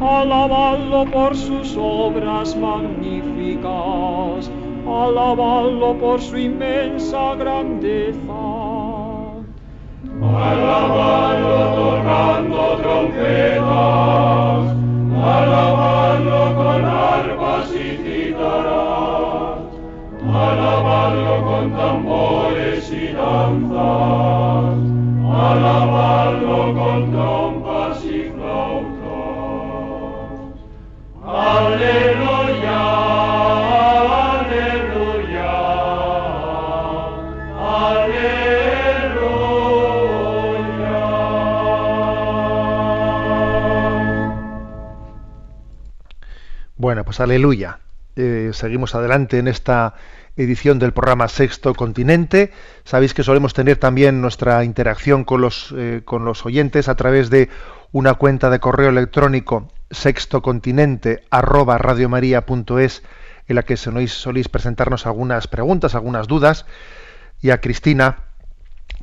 [0.00, 4.50] alabadlo por sus obras magníficas,
[4.88, 8.32] alabadlo por su inmensa grandeza.
[10.22, 13.64] Alabadlo tocando trompetas,
[15.22, 15.73] alabadlo
[21.14, 24.74] alabadlo con tambores y danzas,
[25.32, 28.94] alabadlo con trompas y flautas.
[31.24, 33.04] Aleluya.
[46.76, 47.78] Bueno, pues aleluya.
[48.16, 49.94] Eh, seguimos adelante en esta
[50.36, 52.52] edición del programa Sexto Continente.
[52.84, 57.30] Sabéis que solemos tener también nuestra interacción con los, eh, con los oyentes a través
[57.30, 57.48] de
[57.92, 63.02] una cuenta de correo electrónico sextocontinente arroba radiomaria.es
[63.46, 66.66] en la que soléis presentarnos algunas preguntas, algunas dudas.
[67.40, 68.24] Y a Cristina,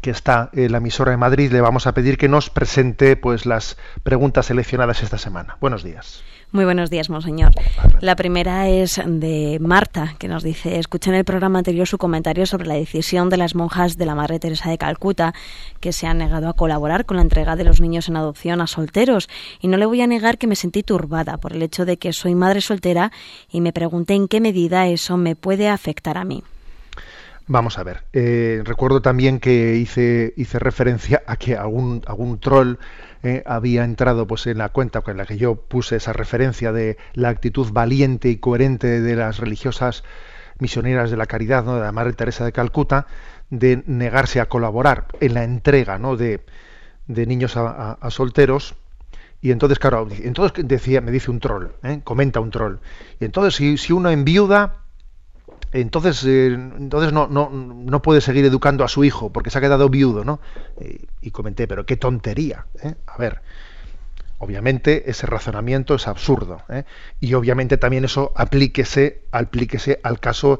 [0.01, 3.45] que está en la emisora de Madrid, le vamos a pedir que nos presente pues
[3.45, 5.57] las preguntas seleccionadas esta semana.
[5.61, 6.23] Buenos días.
[6.53, 7.53] Muy buenos días, monseñor.
[8.01, 12.45] La primera es de Marta, que nos dice, escuché en el programa anterior su comentario
[12.45, 15.33] sobre la decisión de las monjas de la Madre Teresa de Calcuta,
[15.79, 18.67] que se han negado a colaborar con la entrega de los niños en adopción a
[18.67, 19.29] solteros,
[19.61, 22.11] y no le voy a negar que me sentí turbada por el hecho de que
[22.11, 23.13] soy madre soltera
[23.49, 26.43] y me pregunté en qué medida eso me puede afectar a mí.
[27.51, 28.05] Vamos a ver.
[28.13, 32.77] Eh, recuerdo también que hice, hice referencia a que algún, algún troll
[33.23, 36.95] eh, había entrado pues en la cuenta con la que yo puse esa referencia de
[37.13, 40.05] la actitud valiente y coherente de las religiosas
[40.59, 41.75] misioneras de la caridad, ¿no?
[41.75, 43.05] de la Madre Teresa de Calcuta,
[43.49, 46.15] de negarse a colaborar en la entrega ¿no?
[46.15, 46.39] de,
[47.07, 48.75] de niños a, solteros.
[49.41, 51.99] Y entonces, claro, entonces decía, me dice un troll, ¿eh?
[52.01, 52.77] comenta un troll.
[53.19, 54.80] Y entonces, si, si uno enviuda,
[55.71, 59.61] entonces, eh, entonces no, no, no, puede seguir educando a su hijo porque se ha
[59.61, 60.39] quedado viudo, ¿no?
[61.21, 62.65] y comenté, pero qué tontería.
[62.83, 62.95] ¿eh?
[63.07, 63.41] A ver,
[64.39, 66.61] obviamente ese razonamiento es absurdo.
[66.69, 66.83] ¿eh?
[67.19, 70.59] Y obviamente también eso aplíquese, aplíquese al caso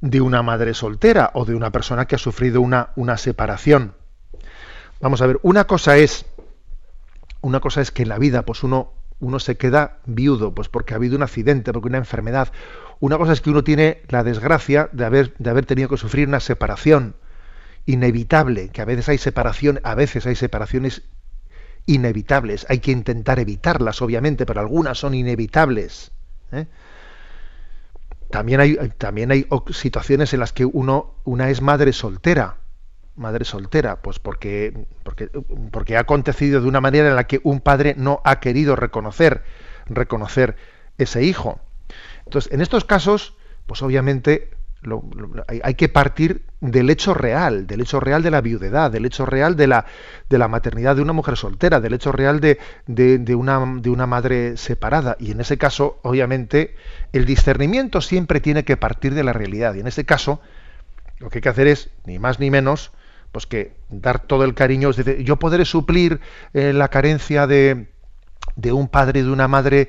[0.00, 3.94] de una madre soltera o de una persona que ha sufrido una, una separación.
[5.00, 6.26] Vamos a ver, una cosa es
[7.40, 10.94] una cosa es que en la vida pues uno uno se queda viudo pues porque
[10.94, 12.52] ha habido un accidente, porque una enfermedad.
[13.00, 16.26] Una cosa es que uno tiene la desgracia de haber de haber tenido que sufrir
[16.28, 17.14] una separación
[17.86, 21.02] inevitable, que a veces hay separación, a veces hay separaciones
[21.88, 22.66] inevitables.
[22.68, 26.12] Hay que intentar evitarlas, obviamente, pero algunas son inevitables.
[26.52, 26.66] ¿eh?
[28.30, 32.58] También hay, también hay situaciones en las que uno, una es madre soltera.
[33.16, 35.28] Madre soltera, pues porque, porque,
[35.72, 39.42] porque ha acontecido de una manera en la que un padre no ha querido reconocer,
[39.86, 40.56] reconocer
[40.98, 41.58] ese hijo.
[42.28, 43.34] Entonces, en estos casos,
[43.66, 44.50] pues obviamente
[45.62, 49.56] hay, que partir del hecho real, del hecho real de la viudedad, del hecho real
[49.56, 49.86] de la,
[50.28, 55.16] de la maternidad de una mujer soltera, del hecho real de, de una madre separada.
[55.18, 56.76] Y en ese caso, obviamente,
[57.12, 59.74] el discernimiento siempre tiene que partir de la realidad.
[59.74, 60.42] Y en ese caso,
[61.18, 62.92] lo que hay que hacer es, ni más ni menos,
[63.32, 64.90] pues que dar todo el cariño.
[64.90, 66.20] Es decir, yo podré suplir
[66.52, 67.88] eh, la carencia de,
[68.56, 69.88] de un padre y de una madre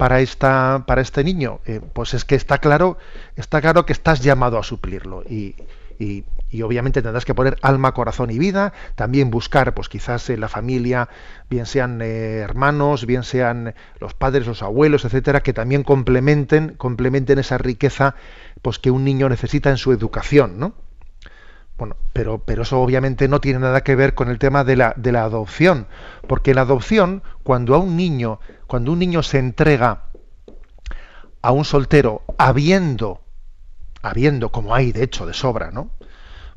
[0.00, 2.96] para esta para este niño eh, pues es que está claro
[3.36, 5.56] está claro que estás llamado a suplirlo y,
[5.98, 6.24] y,
[6.62, 11.10] obviamente tendrás que poner alma corazón y vida también buscar pues quizás en la familia
[11.50, 17.38] bien sean eh, hermanos bien sean los padres los abuelos etcétera que también complementen complementen
[17.38, 18.14] esa riqueza
[18.62, 20.72] pues que un niño necesita en su educación no
[21.80, 24.92] bueno, pero, pero eso obviamente no tiene nada que ver con el tema de la,
[24.98, 25.86] de la adopción,
[26.28, 30.02] porque la adopción, cuando a un niño, cuando un niño se entrega
[31.40, 33.22] a un soltero, habiendo,
[34.02, 35.88] habiendo, como hay de hecho de sobra, ¿no?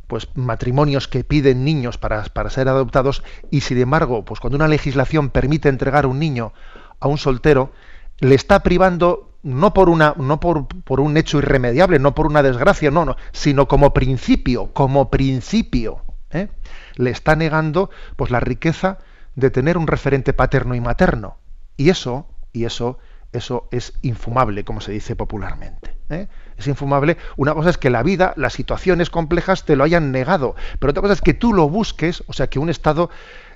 [0.07, 4.67] Pues matrimonios que piden niños para, para ser adoptados, y sin embargo, pues cuando una
[4.67, 6.51] legislación permite entregar un niño
[6.99, 7.71] a un soltero,
[8.19, 12.41] le está privando no por una no por, por, un hecho irremediable no por una
[12.41, 16.47] desgracia no no sino como principio como principio ¿eh?
[16.95, 18.97] le está negando pues la riqueza
[19.35, 21.37] de tener un referente paterno y materno
[21.77, 22.99] y eso y eso
[23.33, 26.27] eso es infumable como se dice popularmente ¿eh?
[26.57, 30.55] es infumable una cosa es que la vida las situaciones complejas te lo hayan negado
[30.79, 33.09] pero otra cosa es que tú lo busques o sea que un estado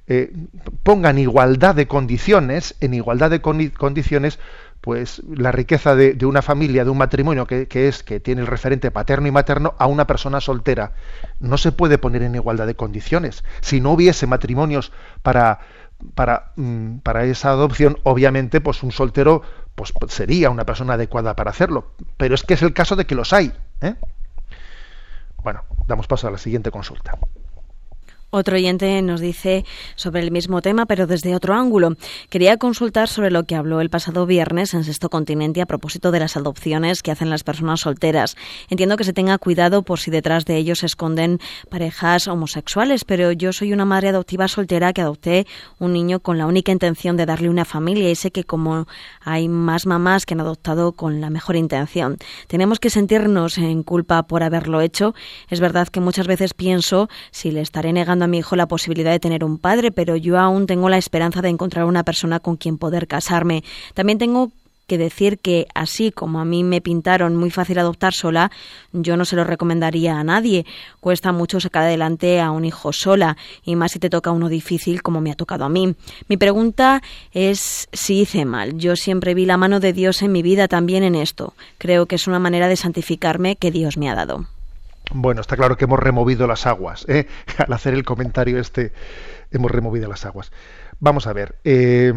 [0.07, 0.33] eh,
[0.83, 4.39] ponga en igualdad de condiciones en igualdad de condiciones
[4.81, 8.91] pues la riqueza de, una familia, de un matrimonio que, es que tiene el referente
[8.91, 10.93] paterno y materno a una persona soltera.
[11.39, 13.43] No se puede poner en igualdad de condiciones.
[13.61, 14.91] Si no hubiese matrimonios
[15.23, 15.59] para,
[16.15, 19.41] para, mm, para esa adopción, obviamente, pues un soltero
[19.75, 21.91] pues, sería una persona adecuada para hacerlo.
[22.17, 23.51] Pero es que es el caso de que los hay.
[23.81, 23.95] ¿eh?
[25.43, 27.17] Bueno, damos paso a la siguiente consulta.
[28.29, 29.63] Otro oyente nos dice
[29.95, 31.95] sobre el mismo tema, pero desde otro ángulo.
[32.29, 36.19] Quería consultar sobre lo que habló el pasado viernes en Sexto Continente a propósito de
[36.19, 38.35] las adopciones que hacen las personas solteras.
[38.69, 43.31] Entiendo que se tenga cuidado por si detrás de ellos se esconden parejas homosexuales, pero
[43.31, 45.47] yo soy una madre adoptiva soltera que adopté
[45.79, 48.87] un niño con la única intención de darle una familia y sé que como
[49.23, 52.17] hay más mamás que han adoptado con la mejor intención,
[52.47, 55.15] tenemos que sentirnos en culpa por haberlo hecho.
[55.49, 59.11] Es verdad que muchas veces pienso si le estaré negando a mi hijo la posibilidad
[59.11, 62.57] de tener un padre, pero yo aún tengo la esperanza de encontrar una persona con
[62.57, 63.63] quien poder casarme.
[63.93, 64.51] También tengo
[64.87, 68.51] que decir que así como a mí me pintaron muy fácil adoptar sola,
[68.93, 70.65] yo no se lo recomendaría a nadie.
[71.01, 75.03] Cuesta mucho sacar adelante a un hijo sola, y más si te toca uno difícil
[75.03, 75.93] como me ha tocado a mí.
[76.29, 77.03] Mi pregunta
[77.33, 78.77] es si hice mal.
[78.77, 81.53] Yo siempre vi la mano de Dios en mi vida también en esto.
[81.77, 84.47] Creo que es una manera de santificarme que Dios me ha dado.
[85.13, 87.05] Bueno, está claro que hemos removido las aguas.
[87.07, 87.27] ¿eh?
[87.57, 88.91] Al hacer el comentario este,
[89.51, 90.51] hemos removido las aguas.
[90.99, 91.55] Vamos a ver.
[91.63, 92.13] Eh,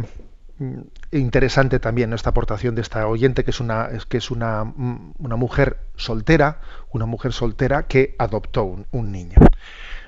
[1.12, 5.78] interesante también esta aportación de esta oyente, que es una, que es una, una mujer
[5.96, 6.60] soltera,
[6.90, 9.36] una mujer soltera que adoptó un, niño.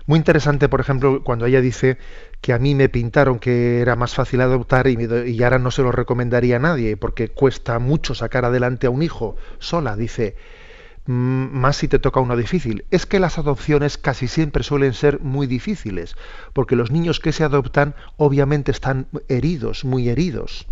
[0.07, 1.97] Muy interesante, por ejemplo, cuando ella dice
[2.41, 5.83] que a mí me pintaron que era más fácil adoptar y, y ahora no se
[5.83, 9.97] lo recomendaría a nadie porque cuesta mucho sacar adelante a un hijo sola.
[9.97, 10.37] Dice,
[11.07, 12.85] más si te toca uno difícil.
[12.91, 16.15] Es que las adopciones casi siempre suelen ser muy difíciles,
[16.53, 20.67] porque los niños que se adoptan obviamente están heridos, muy heridos,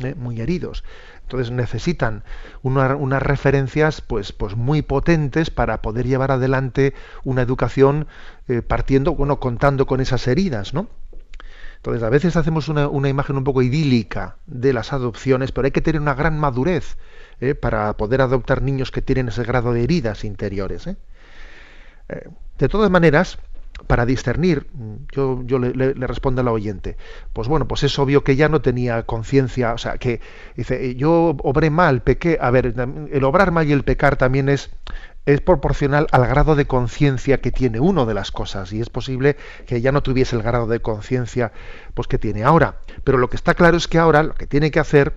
[0.00, 0.14] ¿eh?
[0.16, 0.84] muy heridos.
[1.22, 2.24] Entonces necesitan
[2.62, 6.92] unas referencias pues, pues muy potentes para poder llevar adelante
[7.24, 8.06] una educación
[8.48, 10.88] eh, partiendo, bueno, contando con esas heridas, ¿no?
[11.76, 15.72] Entonces a veces hacemos una, una imagen un poco idílica de las adopciones, pero hay
[15.72, 16.96] que tener una gran madurez
[17.42, 17.54] ¿eh?
[17.54, 20.86] para poder adoptar niños que tienen ese grado de heridas interiores.
[20.86, 20.96] ¿eh?
[22.08, 22.28] Eh,
[22.58, 23.38] de todas maneras,
[23.86, 24.68] para discernir,
[25.10, 26.96] yo, yo le, respondo al oyente,
[27.32, 30.20] pues bueno, pues es obvio que ya no tenía conciencia, o sea, que
[30.56, 32.74] dice, yo obré mal, pequé, a ver,
[33.10, 34.70] el obrar mal y el pecar también es,
[35.26, 39.36] es proporcional al grado de conciencia que tiene uno de las cosas y es posible
[39.66, 41.52] que ya no tuviese el grado de conciencia
[41.94, 44.72] pues que tiene ahora pero lo que está claro es que ahora lo que tiene
[44.72, 45.16] que hacer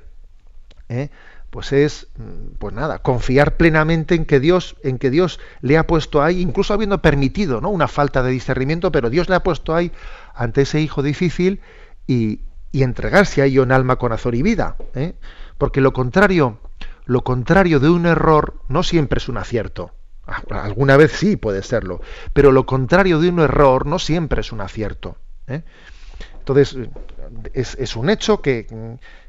[0.89, 1.09] ¿eh?
[1.55, 5.87] Pues es mm, pues nada confiar plenamente en que Dios en que Dios le ha
[5.87, 9.73] puesto ahí incluso habiendo permitido no una falta de discernimiento pero Dios le ha puesto
[9.73, 9.93] ahí
[10.33, 11.61] ante ese hijo difícil
[12.07, 12.41] y,
[12.73, 15.13] y entregarse a ello en alma corazón y vida ¿eh?
[15.57, 16.59] porque lo contrario
[17.05, 19.91] lo contrario de un error no siempre es un acierto.
[20.49, 22.01] Alguna vez sí puede serlo,
[22.33, 25.17] pero lo contrario de un error no siempre es un acierto.
[25.45, 25.61] ¿eh?
[26.39, 26.77] Entonces,
[27.53, 28.67] es, un hecho que,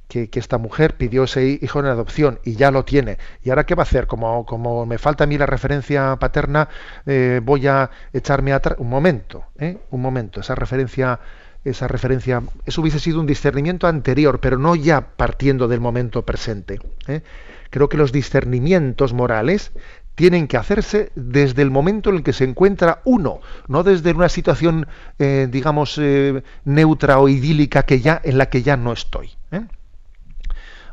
[0.09, 3.19] que, esta mujer pidió ese hijo en adopción y ya lo tiene.
[3.43, 4.07] ¿Y ahora qué va a hacer?
[4.07, 6.69] Como, como me falta a mí la referencia paterna,
[7.07, 8.77] eh, voy a echarme atrás.
[8.79, 9.79] Un momento, ¿eh?
[9.91, 10.41] un momento.
[10.41, 11.21] Esa referencia,
[11.65, 16.79] esa referencia, eso hubiese sido un discernimiento anterior, pero no ya partiendo del momento presente.
[17.09, 17.23] ¿eh?
[17.71, 19.73] creo que los discernimientos morales
[20.15, 24.31] tienen que hacerse desde el momento en el que se encuentra uno, no desde una
[24.31, 24.87] situación,
[25.19, 29.31] eh, digamos, eh, neutra o idílica que ya, en la que ya no estoy.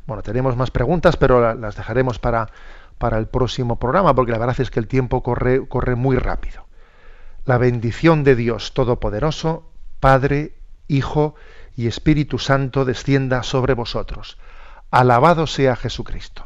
[0.06, 2.50] Bueno, tenemos más preguntas, pero las dejaremos para,
[2.98, 6.66] para el próximo programa, porque la verdad es que el tiempo corre, corre muy rápido.
[7.46, 10.56] La bendición de Dios Todopoderoso, Padre,
[10.88, 11.36] Hijo
[11.76, 14.38] y Espíritu Santo descienda sobre vosotros.
[14.92, 16.46] Alabado sea Jesucristo.